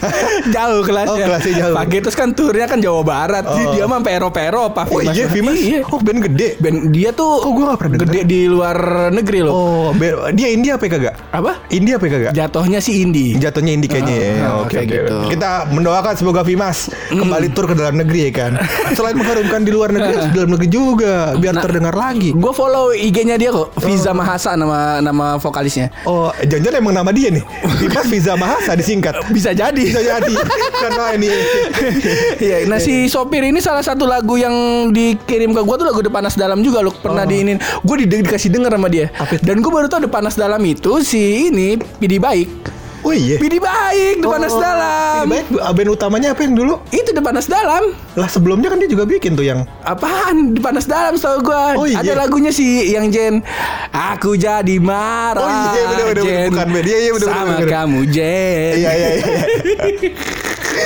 [0.49, 1.75] Jauh kelasnya Oh, kelasnya jauh.
[2.03, 3.71] Terus kan turnya kan Jawa Barat Oh.
[3.71, 5.55] Dia mah sampai Eropa-Eropa Oh iya Vimas.
[5.55, 6.55] Iya Oh band gede.
[6.57, 8.07] Ben, dia tuh Kok gua nggak pernah denger?
[8.07, 8.77] Gede di luar
[9.09, 11.15] negeri loh Oh, be- dia India apa ya kagak?
[11.29, 11.51] Apa?
[11.69, 12.31] India apa ya kagak?
[12.33, 14.31] Jatuhnya sih indie Jatuhnya Indi kayaknya ya.
[14.43, 14.87] Ah, Oke oke.
[14.87, 15.15] gitu.
[15.29, 16.77] Kita mendoakan semoga Vimas
[17.09, 18.51] kembali tur ke dalam negeri ya kan.
[18.91, 21.63] Selain mengharumkan di luar negeri, harus di dalam negeri juga biar Nah.
[21.63, 22.29] terdengar lagi.
[22.31, 27.29] Gue follow IG-nya dia kok Viza Mahasa nama nama vokalisnya Oh, jangan-jangan emang nama dia
[27.29, 27.43] nih.
[27.79, 29.13] Vimas Viza Mahasa disingkat.
[29.29, 30.33] Bisa jadi Bisa jadi.
[30.75, 31.29] Karena ini
[32.43, 34.53] Iya, nah si sopir ini salah satu lagu yang
[34.91, 37.57] dikirim ke gua tuh lagu Depanas Dalam juga lo pernah diinin.
[37.81, 39.07] Gue di, dikasih denger sama dia.
[39.17, 39.27] Oh.
[39.41, 42.82] Dan gue baru tahu Depanas Dalam itu si ini Pidi Baik.
[43.03, 43.35] Oh iya.
[43.35, 45.27] Pidi Baik Depanas Oh, Dalam.
[45.27, 46.79] Baik, band utamanya apa yang dulu?
[46.89, 47.91] Itu Depanas Dalam.
[48.15, 51.75] Lah sebelumnya kan dia juga bikin tuh yang Apaan Depanas Dalam setahu gua.
[51.75, 51.99] Oh, iya.
[51.99, 53.43] Ada lagunya si yang Jen.
[53.91, 55.43] Aku jadi marah.
[55.43, 56.47] Oh, iya, bener, bener, Jen.
[56.49, 56.85] bukan band.
[56.85, 57.69] Iya, iya, bener, Sama bener, bener.
[57.75, 58.73] kamu Jen.
[58.79, 59.25] Iya iya iya.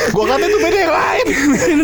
[0.08, 1.26] Gua kata itu beda yang lain.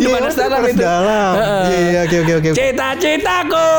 [0.02, 0.82] Depanas Iya, Dalam itu.
[0.82, 1.32] Dalam.
[1.64, 2.50] Iya iya oke oke oke.
[2.52, 3.70] Cita-citaku.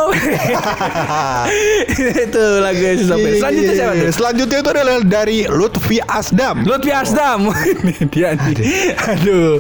[2.25, 3.31] itu lagu sopir.
[3.31, 4.03] Iya, Selanjutnya iya, siapa iya.
[4.05, 4.13] tuh?
[4.15, 5.99] Selanjutnya itu adalah dari Lutfi
[6.45, 6.61] Asdam.
[6.69, 7.41] Lutfi Asdam.
[7.81, 8.93] Ini dia nih.
[9.01, 9.57] Aduh.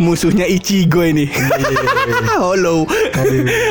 [0.00, 1.28] Musuhnya Ichigo ini.
[2.32, 2.88] Halo.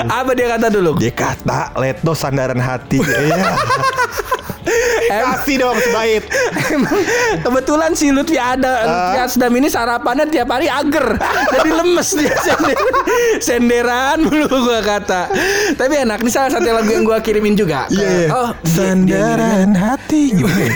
[0.06, 0.94] Apa dia kata dulu?
[1.02, 3.02] Dia kata Letno sandaran hati.
[3.22, 3.54] Iya.
[5.04, 6.24] Kasih dong sebaik.
[7.42, 11.18] Kebetulan si Lutfi ada Lutfi Asdam ini sarapannya tiap hari ager
[11.52, 12.96] Jadi lemes dia senderan,
[13.38, 15.28] senderan mulu gua kata
[15.74, 18.10] Tapi enak Ini salah satu lagu yang gua kirimin juga ke- Iya.
[18.22, 18.28] iya.
[18.32, 20.76] Oh sandaran hati gimana?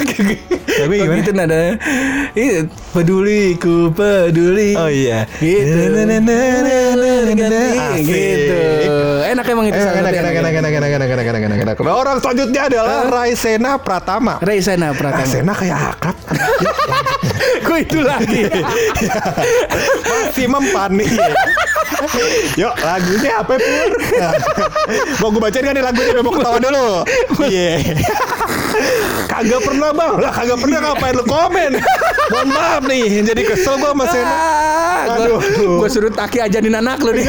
[0.65, 1.17] Tapi Oh, gimana?
[1.17, 1.61] gitu nada
[2.33, 2.47] Ini
[2.89, 5.23] peduli ku peduli Oh iya.
[5.37, 5.79] Gitu.
[8.03, 11.81] Gitu Enak emang itu Enak, enak, enak, enak, enak, enak, enak, enak, enak.
[11.81, 14.37] Nah, orang selanjutnya adalah Raisena Pratama.
[14.39, 16.17] Raisena Ah, Pratama Sena kayak akrab.
[17.65, 18.45] Kok itu lagi
[20.05, 21.09] Masih mempan nih.
[22.59, 23.91] Yuk lagunya apa Pur?
[25.23, 26.87] mau gue bacain kan nih lagunya mau ketawa dulu.
[27.49, 27.81] Iya.
[29.25, 30.13] kagak pernah bang.
[30.21, 31.71] Lah kagak pernah ngapain lu komen?
[32.29, 33.25] Mohon maaf nih.
[33.25, 34.35] Jadi kesel gue sama Sena.
[35.17, 35.79] Aduh Aduh.
[35.81, 37.25] Gue suruh Taki ajanin anak lu nih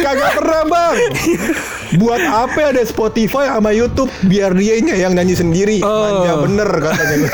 [0.00, 0.94] kagak pernah bang.
[1.96, 5.78] Buat apa ada Spotify sama YouTube biar dia yang nyanyi sendiri.
[5.80, 5.88] Oh.
[5.88, 7.28] Manja bener katanya.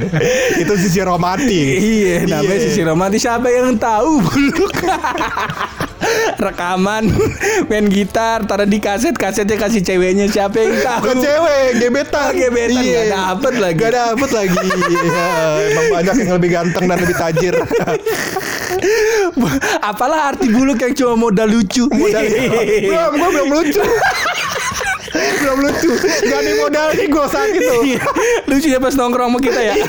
[0.62, 1.80] Itu sisi romantis.
[1.80, 2.64] Iya, namanya Iya.
[2.68, 4.72] sisi romantis siapa yang tahu buluk.
[6.36, 7.04] Rekaman
[7.68, 12.30] main gitar taruh di kaset kasetnya kasih ceweknya siapa yang tahu Bukan cewek, gebetan.
[12.32, 13.00] Gebetan, Iya.
[13.04, 13.78] nggak dapet lagi.
[13.78, 14.56] Gak dapet lagi.
[14.94, 15.28] Iya,
[15.66, 17.54] Emang banyak yang lebih ganteng dan lebih tajir.
[19.80, 23.82] apalah arti buluk yang cuma modal lucu Modal belum, gue belum lucu.
[25.40, 25.90] belum lucu.
[26.22, 27.76] Gak ada modalnya gue saat itu.
[27.86, 28.00] Iya,
[28.44, 29.74] lucunya pas nongkrong sama kita ya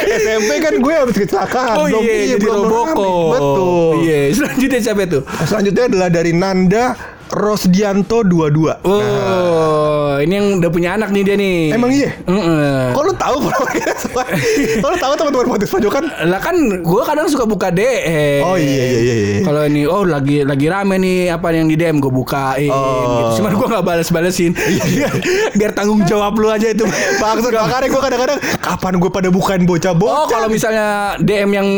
[0.00, 1.74] SMP kan gue habis kecelakaan.
[1.74, 3.10] oh Belum- iya jadi belum roboko.
[3.30, 3.90] Betul.
[4.02, 6.84] iya selanjutnya siapa tuh Selanjutnya adalah dari Nanda
[7.30, 8.82] Rosdianto 22.
[8.82, 11.58] Oh, ini yang udah punya anak nih dia nih.
[11.70, 12.10] Emang iya?
[12.20, 12.90] Heeh.
[12.90, 13.36] Kok lu tahu
[14.82, 16.04] Kok lu tahu teman-teman podcast pojokan?
[16.26, 18.42] Lah kan gue kadang suka buka DM.
[18.42, 19.14] Oh iya iya iya.
[19.14, 19.40] iya.
[19.40, 23.30] Kalau ini oh lagi lagi rame nih apa yang di DM gue bukain Oh.
[23.30, 23.40] gitu.
[23.40, 24.52] Cuman gue nggak balas-balesin.
[24.90, 25.06] Iya.
[25.54, 26.82] Biar tanggung jawab lu aja itu.
[27.16, 30.26] Maksud makanya gue kadang-kadang kapan gue pada bukain Oh bocah-bocah.
[30.26, 31.68] kalau misalnya DM yang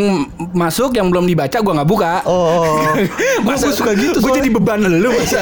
[0.53, 2.25] masuk yang belum dibaca gue nggak buka.
[2.25, 2.81] Oh,
[3.45, 4.17] gue suka gitu.
[4.19, 5.42] Gue jadi beban lu masa.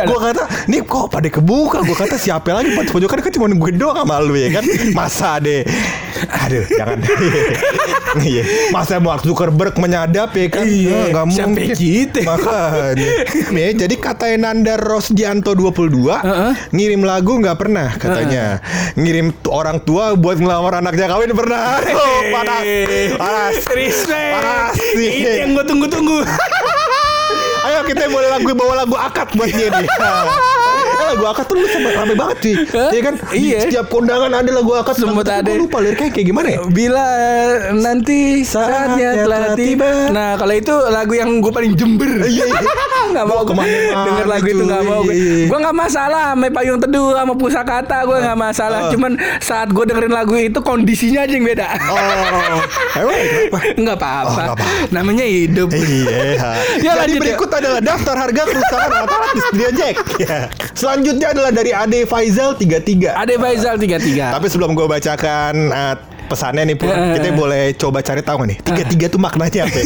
[0.00, 1.78] Gue kata, nih kok pada kebuka?
[1.80, 4.64] Gue kata siapa lagi podcast pojokan kan cuma gue doang sama lu ya kan?
[4.92, 5.62] Masa deh,
[6.26, 6.98] aduh jangan.
[8.10, 8.42] Iya,
[8.74, 10.66] masa Mark Zuckerberg menyadap ya kan?
[10.66, 11.74] Iya, nggak siapa mungkin.
[11.78, 12.20] kita?
[12.26, 13.08] Makanya,
[13.54, 16.52] nih jadi kata Nanda Rosdianto 22 Heeh.
[16.74, 18.58] ngirim lagu nggak pernah katanya.
[18.98, 21.78] Ngirim tu- orang tua buat ngelamar anaknya kawin pernah.
[21.86, 22.62] Oh, panas,
[23.14, 23.54] panas.
[24.10, 24.74] Panas.
[24.90, 26.18] Ini yang gue tunggu-tunggu.
[27.70, 29.86] Ayo kita boleh lagu bawa lagu akad buat dia nih.
[31.00, 32.54] Eh, lagu akad tuh lu rame banget sih.
[32.68, 33.14] Iya kan?
[33.32, 33.58] Iya.
[33.64, 34.94] setiap kondangan ada lagu akad.
[35.00, 35.50] Sempet ada.
[35.56, 36.58] lupa liriknya kayak gimana ya?
[36.68, 37.06] Bila
[37.72, 40.12] nanti saatnya telah tiba.
[40.12, 42.10] Nah kalau itu lagu yang gue paling jember.
[42.24, 42.60] Iya, iya.
[43.10, 45.02] nggak mau ke mana-mana denger lagu itu nggak mau.
[45.02, 45.46] tuh, iya.
[45.50, 48.80] Gue nggak masalah sama payung teduh sama pusakata gue nggak masalah.
[48.86, 48.90] Oh.
[48.94, 51.66] Cuman saat gue dengerin lagu itu kondisinya aja yang beda.
[51.90, 51.98] Oh,
[52.30, 52.44] emang
[54.00, 54.28] apa-apa.
[54.30, 54.64] Oh, nggak apa-apa.
[54.94, 55.68] Namanya hidup.
[55.74, 56.18] Iya.
[56.80, 57.22] Ya, Jadi lanjut ya.
[57.22, 59.94] berikut adalah daftar harga kerusakan alat-alat di studio Jack.
[60.90, 60.98] Ya.
[60.98, 63.14] Selanjutnya adalah dari Ade Faizal 33.
[63.14, 64.34] Ada Faisal 33.
[64.34, 65.94] Tapi sebelum gue bacakan uh,
[66.30, 67.18] pesannya nih, Pur, Eh.
[67.18, 68.56] kita boleh coba cari tahu nih?
[68.62, 69.74] Tiga tiga tuh maknanya apa?
[69.74, 69.84] ya?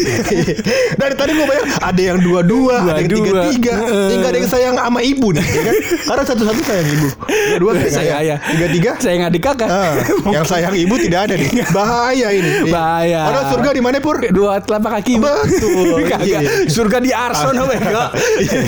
[1.01, 4.09] Dari tadi gue banyak ada yang dua dua, ada yang tiga tiga, Eh.
[4.13, 5.75] hingga ada yang sayang sama ibu nih, ya kan?
[6.05, 8.91] Karena satu satu sayang ibu, dua dua sayang Saya ayah, tiga tiga.
[9.01, 9.69] Saya nggak kakak.
[9.69, 9.93] Ah,
[10.29, 12.51] yang sayang ibu tidak ada nih, bahaya ini.
[12.69, 13.21] Bahaya.
[13.31, 14.21] Orang surga di mana pur?
[14.29, 15.15] Dua telapak kaki.
[15.17, 16.05] Betul.
[16.11, 16.21] Kagak.
[16.27, 16.41] Iya.
[16.69, 18.09] Surga di Arson apa enggak?
[18.41, 18.61] Iya,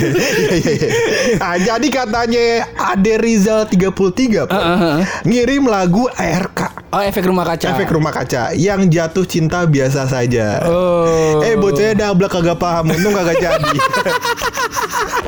[0.57, 0.89] iya, iya.
[1.37, 2.45] Nah, jadi katanya
[2.77, 4.97] Ade Rizal 33 Pur, Ah, ah, ah.
[5.27, 6.66] ngirim lagu ARK
[6.97, 7.77] Oh efek rumah kaca.
[7.77, 10.65] Efek rumah kaca yang jatuh cinta biasa saja.
[10.65, 11.45] Oh.
[11.45, 13.77] Eh bocahnya dablek kagak paham untung kagak jadi.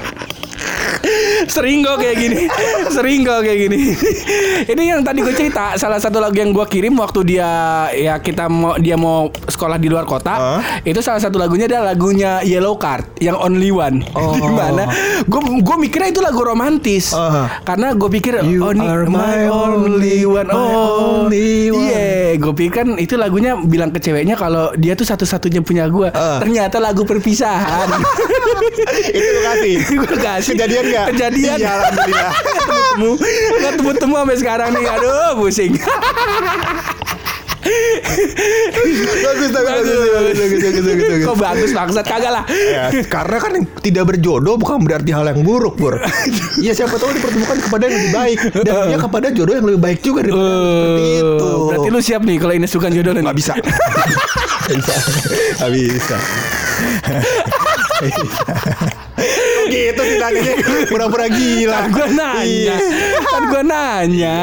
[1.48, 2.42] Sering kok kayak gini
[2.88, 3.78] Sering kok kayak gini
[4.66, 7.48] Ini yang tadi gue cerita Salah satu lagu yang gue kirim Waktu dia
[7.90, 10.60] Ya kita mau Dia mau sekolah di luar kota Hah?
[10.82, 14.34] Itu salah satu lagunya adalah lagunya Yellow Card Yang Only One Oh.
[14.38, 14.84] Di mana
[15.24, 17.62] Gue gue mikirnya itu lagu romantis Aha.
[17.62, 21.86] Karena gue pikir You oh, are my only one my Oh only one.
[21.86, 26.10] Iya Gue pikir kan itu lagunya Bilang ke ceweknya Kalau dia tuh satu-satunya punya gue
[26.10, 26.40] Ah.
[26.40, 27.88] Ternyata lagu perpisahan
[29.18, 29.74] Itu lu kasih.
[29.86, 31.07] Gue kasih Kejadian nggak?
[31.08, 32.32] Kejadian Iya, alhamdulillah.
[32.92, 33.10] temu
[33.58, 35.72] nggak temu sampai sekarang nih aduh pusing
[38.48, 41.26] bagus, bagus, bagus, bagus, bagus, bagus, bagus, bagus.
[41.26, 45.40] kok bagus maksud kagak lah Ya, karena kan yang tidak berjodoh bukan berarti hal yang
[45.42, 46.00] buruk, Bur.
[46.56, 49.98] Iya, siapa tahu dipertemukan kepada yang lebih baik dan dia kepada jodoh yang lebih baik
[50.00, 51.50] juga daripada yang seperti itu.
[51.68, 53.52] Berarti lu siap nih kalau ini suka jodoh nih nggak bisa.
[54.68, 54.94] Nggak bisa.
[55.58, 56.16] Nggak bisa.
[59.68, 60.54] Gitu sih nanyanya
[60.86, 61.74] pura-pura gila.
[61.74, 62.76] kan gue nanya Iya.
[63.22, 64.38] kan gue nanya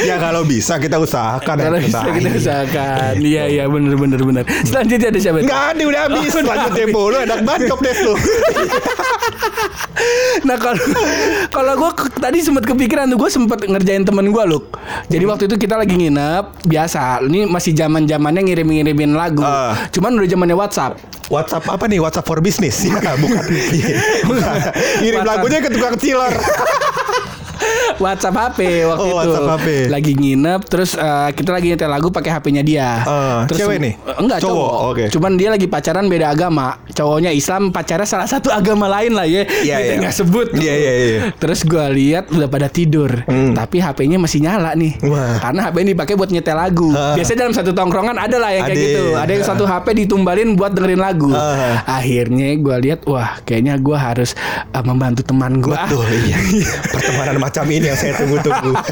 [0.00, 4.44] Ya kalau bisa kita usahakan kalau yang bisa kita usahakan iya iya bener bener bener
[4.62, 6.30] selanjutnya ada siapa Enggak ada udah habis.
[6.30, 6.80] Oh, udah Lanjut habis.
[6.80, 8.14] tempo lu enak banget job desk lu.
[10.44, 10.84] Nah kalau
[11.48, 14.62] kalau gue tadi sempat kepikiran tuh gue sempat ngerjain temen gue loh.
[15.08, 17.24] Jadi waktu itu kita lagi nginep biasa.
[17.24, 19.44] Ini masih zaman zamannya ngirim ngirimin lagu.
[19.44, 19.76] Ah.
[19.94, 20.98] Cuman udah zamannya WhatsApp.
[21.32, 22.00] WhatsApp apa nih?
[22.02, 22.84] WhatsApp for business.
[22.94, 23.44] Ya, bukan.
[24.26, 24.58] Bukan.
[25.02, 25.38] Ngirim WhatsApp.
[25.40, 26.32] lagunya ke tukang cilor.
[27.96, 29.16] WhatsApp HP waktu Oh, itu.
[29.30, 29.68] WhatsApp HP.
[29.86, 32.88] Lagi nginep terus eh, kita lagi nyetel lagu pakai HP-nya dia.
[33.00, 33.94] Eh, cewek nih?
[33.96, 34.90] Eh, Enggak, Cowok, cowok.
[34.90, 35.04] oke.
[35.10, 36.78] Cuman dia lagi pacaran beda agama.
[36.88, 39.42] Cowoknya Islam, pacarnya salah satu agama lain lah ya.
[39.44, 39.94] Iya, Kita iya.
[40.00, 40.46] nggak sebut.
[40.54, 41.18] Iya, iya, iya.
[41.34, 43.52] Terus gua lihat udah pada tidur, Hmm.
[43.52, 44.98] tapi HP-nya masih nyala nih.
[45.04, 45.38] Wah.
[45.38, 46.90] Karena HP ini dipakai buat nyetel lagu.
[46.90, 47.14] Ah.
[47.14, 49.04] Biasanya dalam satu tongkrongan ada lah yang kayak gitu.
[49.14, 51.30] Ada yang satu HP ditumbalin buat dengerin lagu.
[51.30, 51.82] Ah.
[51.86, 54.34] Akhirnya gua lihat, wah, kayaknya gua harus
[54.66, 55.86] eh, membantu teman gua.
[55.86, 56.38] Betul, iya.
[56.94, 58.74] Pertemanan macam ini yang saya tunggu-tunggu.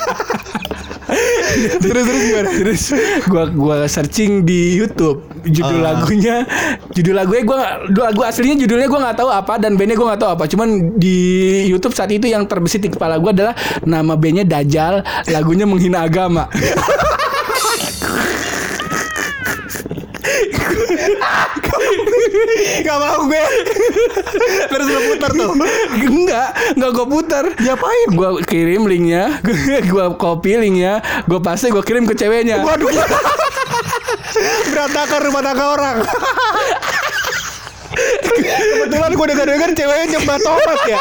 [1.83, 2.49] terus terus gimana?
[2.55, 2.83] Terus
[3.27, 5.99] gua gua searching di YouTube judul Ah.
[5.99, 6.47] lagunya,
[6.95, 10.31] judul lagunya gua lagu aslinya judulnya gua nggak tahu apa dan bandnya gua nggak tahu
[10.39, 10.45] apa.
[10.47, 11.19] Cuman di
[11.67, 16.47] YouTube saat itu yang terbesit di kepala gua adalah nama bandnya Dajjal, lagunya menghina agama.
[22.87, 23.45] Gak mau gue.
[24.69, 25.51] terus lu putar tuh.
[25.97, 27.45] enggak, enggak gua putar.
[27.59, 28.09] Diapain?
[28.15, 29.41] Gua kirim linknya,
[29.93, 32.63] gua copy linknya, gua paste, gua kirim ke ceweknya.
[32.63, 32.89] Waduh.
[34.73, 35.97] Berantakan rumah tangga orang.
[37.93, 40.99] Kebetulan gue dengar-dengar ceweknya nyembah tomat ya.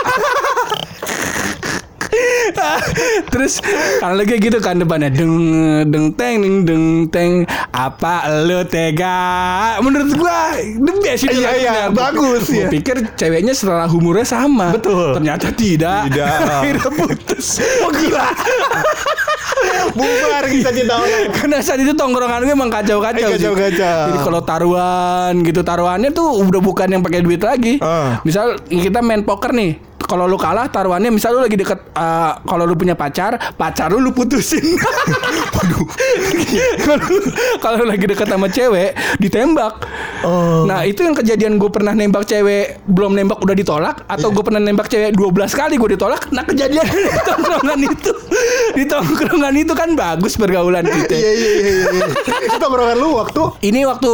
[3.32, 3.64] Terus
[3.98, 5.34] kalau lagi gitu kan depannya deng
[5.88, 7.32] deng teng deng deng teng
[7.70, 9.18] apa lu tega
[9.80, 12.70] menurut gua the best itu Iya, iya, Gua- bagus, gua iya.
[12.70, 15.16] pikir ceweknya setelah humornya sama Betul.
[15.16, 16.38] ternyata tidak Tidak.
[16.60, 17.48] akhirnya putus
[17.82, 18.28] oh gila
[19.92, 21.30] Bubar kita cinta orang.
[21.32, 24.00] karena saat itu tongkrongan gue emang kacau-kacau Eh, kacau-kacau.
[24.08, 27.78] Jadi kalau taruhan gitu taruhannya tuh udah bukan yang pakai duit lagi.
[27.78, 28.24] Ah.
[28.24, 29.78] Misal kita main poker nih.
[30.04, 34.00] Kalau lu kalah taruhannya misal lu lagi deket eh, kalau lu punya pacar, pacar lu
[34.00, 34.62] lu putusin.
[35.56, 35.86] Waduh.
[37.58, 39.74] Kalau lagi deket sama cewek ditembak.
[40.22, 40.64] Oh.
[40.64, 44.36] Nah, itu yang kejadian gue pernah nembak cewek belum nembak udah ditolak atau Iya.
[44.38, 46.22] gue pernah nembak cewek 12 kali gue ditolak.
[46.32, 48.12] Nah, kejadian di tongkrongan itu
[48.72, 51.14] di tongkrongan itu kan bagus pergaulan kita.
[51.14, 52.06] Iya iya iya.
[52.48, 54.12] Itu tongkrongan lu waktu Ini waktu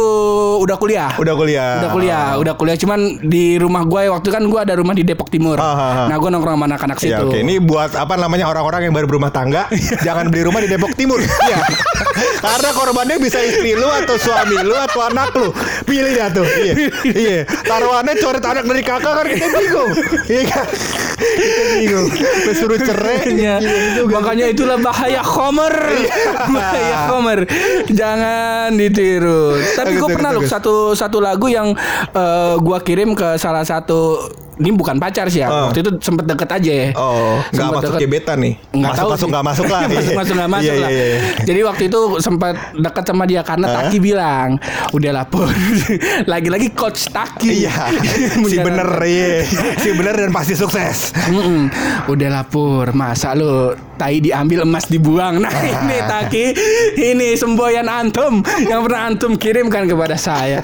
[0.58, 1.10] udah kuliah.
[1.16, 1.72] udah kuliah.
[1.78, 2.76] Udah kuliah, udah kuliah.
[2.76, 5.56] Cuman di rumah gue waktu kan gue ada rumah di Depok Timur.
[5.58, 5.77] Ah.
[6.10, 7.12] Nah gue nongkrong sama anak-anak situ.
[7.14, 9.68] Ya oke, ini buat apa namanya orang-orang yang baru berumah tangga,
[10.06, 11.20] jangan beli rumah di Depok Timur.
[11.48, 11.64] Iya.
[12.44, 15.48] Karena korbannya bisa istri lu atau suami lu atau anak lu.
[15.86, 16.44] Pilih dah tuh.
[16.44, 16.74] Iya.
[17.06, 17.40] Iya.
[17.46, 19.92] Taruhannya coret anak dari kakak kan kita bingung.
[20.26, 20.66] Iya kan?
[21.18, 22.08] Bingung.
[22.54, 23.26] Suruh cerai.
[23.28, 23.56] Iya.
[23.58, 25.74] Iya, Makanya itulah bahaya Homer.
[26.46, 27.40] bahaya Homer.
[27.88, 29.58] Jangan ditiru.
[29.74, 31.74] Tapi gue pernah loh satu satu lagu yang
[32.10, 34.22] eh, gua kirim ke salah satu
[34.58, 35.48] ini bukan pacar sih ya.
[35.48, 35.70] Oh.
[35.70, 36.88] Waktu itu sempet deket aja ya.
[36.94, 38.00] Oh, nggak Sempet masuk deket.
[38.02, 38.54] gebetan nih.
[38.74, 39.80] Nggak masuk tahu masuk nggak masuk lah.
[39.94, 40.90] masuk masuk nggak masuk Iya, lah.
[40.90, 41.18] iya, iya.
[41.46, 43.74] Jadi waktu itu sempat dekat sama dia karena Hah?
[43.86, 44.48] Taki bilang
[44.90, 45.46] udah lapor.
[46.32, 47.50] Lagi-lagi coach Taki.
[47.62, 47.74] Iya.
[48.50, 49.46] si bener iya.
[49.78, 51.07] Si bener dan pasti sukses.
[51.14, 51.72] Mm-mm.
[52.08, 53.74] Udah lapor Masa lu.
[53.98, 55.42] Tai diambil emas dibuang.
[55.42, 56.44] Nah ini Taki
[56.94, 58.46] Ini semboyan antum.
[58.62, 60.62] Yang pernah antum kirimkan kepada saya.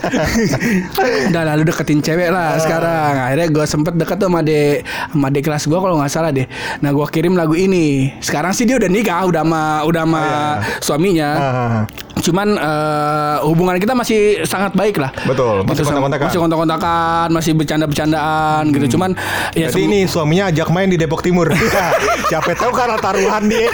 [1.30, 3.14] Udah lalu deketin cewek lah sekarang.
[3.30, 6.46] Akhirnya gue sempet deket tuh sama adek Sama adek kelas gue kalau nggak salah deh.
[6.80, 8.14] Nah gue kirim lagu ini.
[8.22, 10.24] Sekarang sih dia udah nikah Udah sama, udah sama
[10.78, 11.30] suaminya.
[11.34, 11.82] Ah.
[12.24, 16.26] Cuman eh, hubungan kita masih sangat baik lah Betul, masih Gitu, kontak-kontakan.
[16.26, 19.10] Masih kontak-kontakan Masih bercanda-bercandaan gitu Cuman
[19.52, 21.52] ya Jadi sem- ini suaminya ajak main di Depok Timur.
[22.30, 23.68] Siapa tahu karena taruhan dia.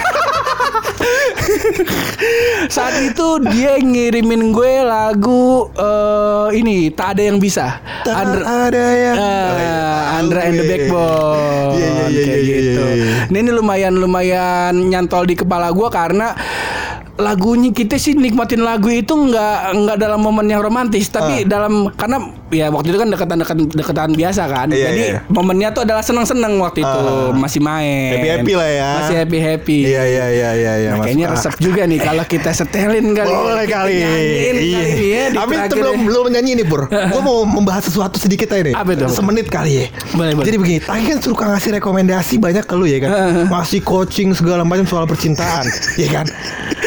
[2.67, 7.81] Saat itu dia ngirimin gue lagu eh, ini tak ada yang bisa.
[8.03, 11.73] Andra, ada yang eh, Andra and the Backbone.
[11.73, 12.81] Iya, iya, iya, kayak iya, gitu.
[12.81, 13.13] iya, iya.
[13.27, 16.35] Nah, ini lumayan lumayan nyantol di kepala gue karena
[17.21, 22.17] lagunya kita sih nikmatin lagu itu nggak nggak dalam momen yang romantis tapi dalam karena
[22.49, 24.67] ya waktu itu kan deketan deketan deketan biasa kan.
[24.67, 25.19] Iya, jadi iya.
[25.27, 27.31] momennya tuh adalah seneng seneng waktu itu Ah.
[27.31, 28.89] masih main Happy-happy lah ya.
[28.97, 30.89] masih happy happy Iya iya iya iya iya.
[30.91, 33.29] Nah, kayaknya resep juga nih kalau kita setelin kali.
[33.29, 33.93] Boleh kali.
[33.95, 34.81] nyanyiin kali Iya.
[34.83, 36.03] ini ya Tapi itu terakhir belum ya.
[36.03, 36.81] belum nyanyi nih Pur.
[37.11, 38.73] Gue mau membahas sesuatu sedikit aja nih.
[38.73, 39.05] Apa itu?
[39.07, 39.85] Semenit kali ya.
[40.11, 40.45] Boleh, boleh.
[40.45, 43.11] Jadi begini, Taki kan suka ngasih rekomendasi banyak ke lu ya kan.
[43.53, 45.65] Ngasih coaching segala macam soal percintaan,
[46.01, 46.25] ya kan.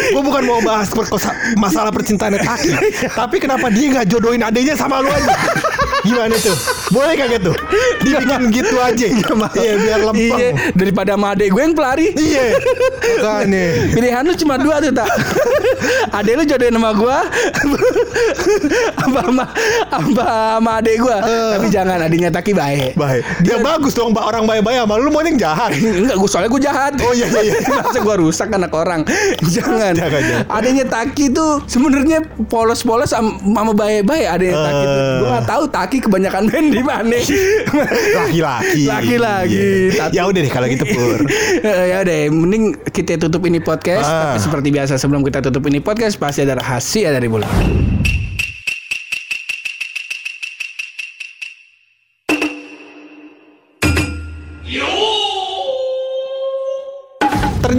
[0.07, 2.73] Gue bukan mau bahas perkosa, masalah percintaan Taki,
[3.21, 5.37] tapi kenapa dia nggak jodohin adanya sama lu aja?
[6.03, 6.57] Gimana tuh?
[6.91, 7.57] Boleh kagak tuh?
[8.01, 9.07] Dibikin gitu aja.
[9.55, 10.37] Iya, biar lempeng.
[10.37, 12.07] Iya, daripada sama adek gue yang pelari.
[12.13, 12.45] Iya.
[13.15, 13.65] Makanya.
[13.91, 15.09] Pilihan lu cuma dua tuh tak
[16.11, 17.19] Adek lu jodohin sama gua
[18.97, 19.45] Apa sama
[19.91, 20.25] Apa
[20.57, 21.51] sama adek gua Eh.
[21.57, 23.23] Tapi jangan adiknya Taki baik Baik.
[23.41, 25.73] Dia bagus dong, orang baik-baik sama lu mau yang jahat.
[25.75, 26.93] Enggak, gue soalnya gue jahat.
[27.01, 27.57] Oh, iya, iya, iya.
[27.81, 29.03] Masa gue rusak anak orang.
[29.43, 29.93] Jangan.
[29.95, 30.45] Jangan, jangan.
[30.49, 35.01] Adanya Taki tuh sebenarnya polos-polos am- sama baik-baik adanya Taki tuh.
[35.01, 35.17] Eh.
[35.21, 37.19] Gue gak tahu Taki kebanyakan main di Gimana?
[38.23, 38.87] Laki-laki.
[38.87, 39.91] Laki-laki.
[39.91, 40.07] Iya.
[40.15, 41.27] Ya udah deh kalau gitu Pur.
[41.65, 44.07] Eh, ya udah, mending kita tutup ini podcast.
[44.07, 44.39] Ah.
[44.39, 47.51] Tapi seperti biasa sebelum kita tutup ini podcast pasti ada rahasia dari bulan.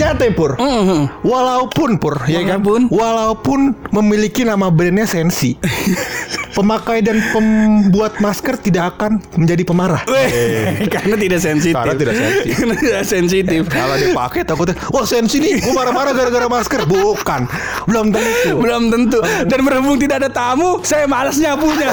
[0.06, 0.52] Ternyata ya, Pur.
[0.62, 1.02] Mhm.
[1.26, 2.62] Walaupun Pur, ya kan?
[2.62, 2.82] Walaupun.
[2.94, 5.58] Walaupun memiliki nama brandnya Sensi.
[6.56, 10.02] pemakai dan pembuat masker tidak akan menjadi pemarah.
[10.08, 11.76] Weh, karena tidak sensitif.
[11.76, 12.54] Karena tidak sensitif.
[12.62, 13.62] Karena tidak sensitif.
[13.68, 16.88] Kalau dipakai takutnya, wah sensi nih, gue marah-marah gara-gara masker.
[16.88, 17.42] Bukan,
[17.92, 18.52] belum tentu.
[18.64, 19.20] Belum tentu.
[19.50, 21.92] Dan berhubung tidak ada tamu, saya malas nyapunya.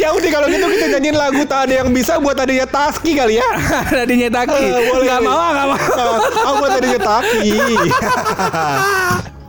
[0.00, 3.36] ya udah kalau gitu kita nyanyiin lagu tak ada yang bisa buat adanya Taski kali
[3.36, 3.48] ya.
[3.92, 5.20] Eh, boleh, Gak boleh.
[5.20, 6.19] mau, gak mau.
[6.60, 7.52] Buat adanya Taki.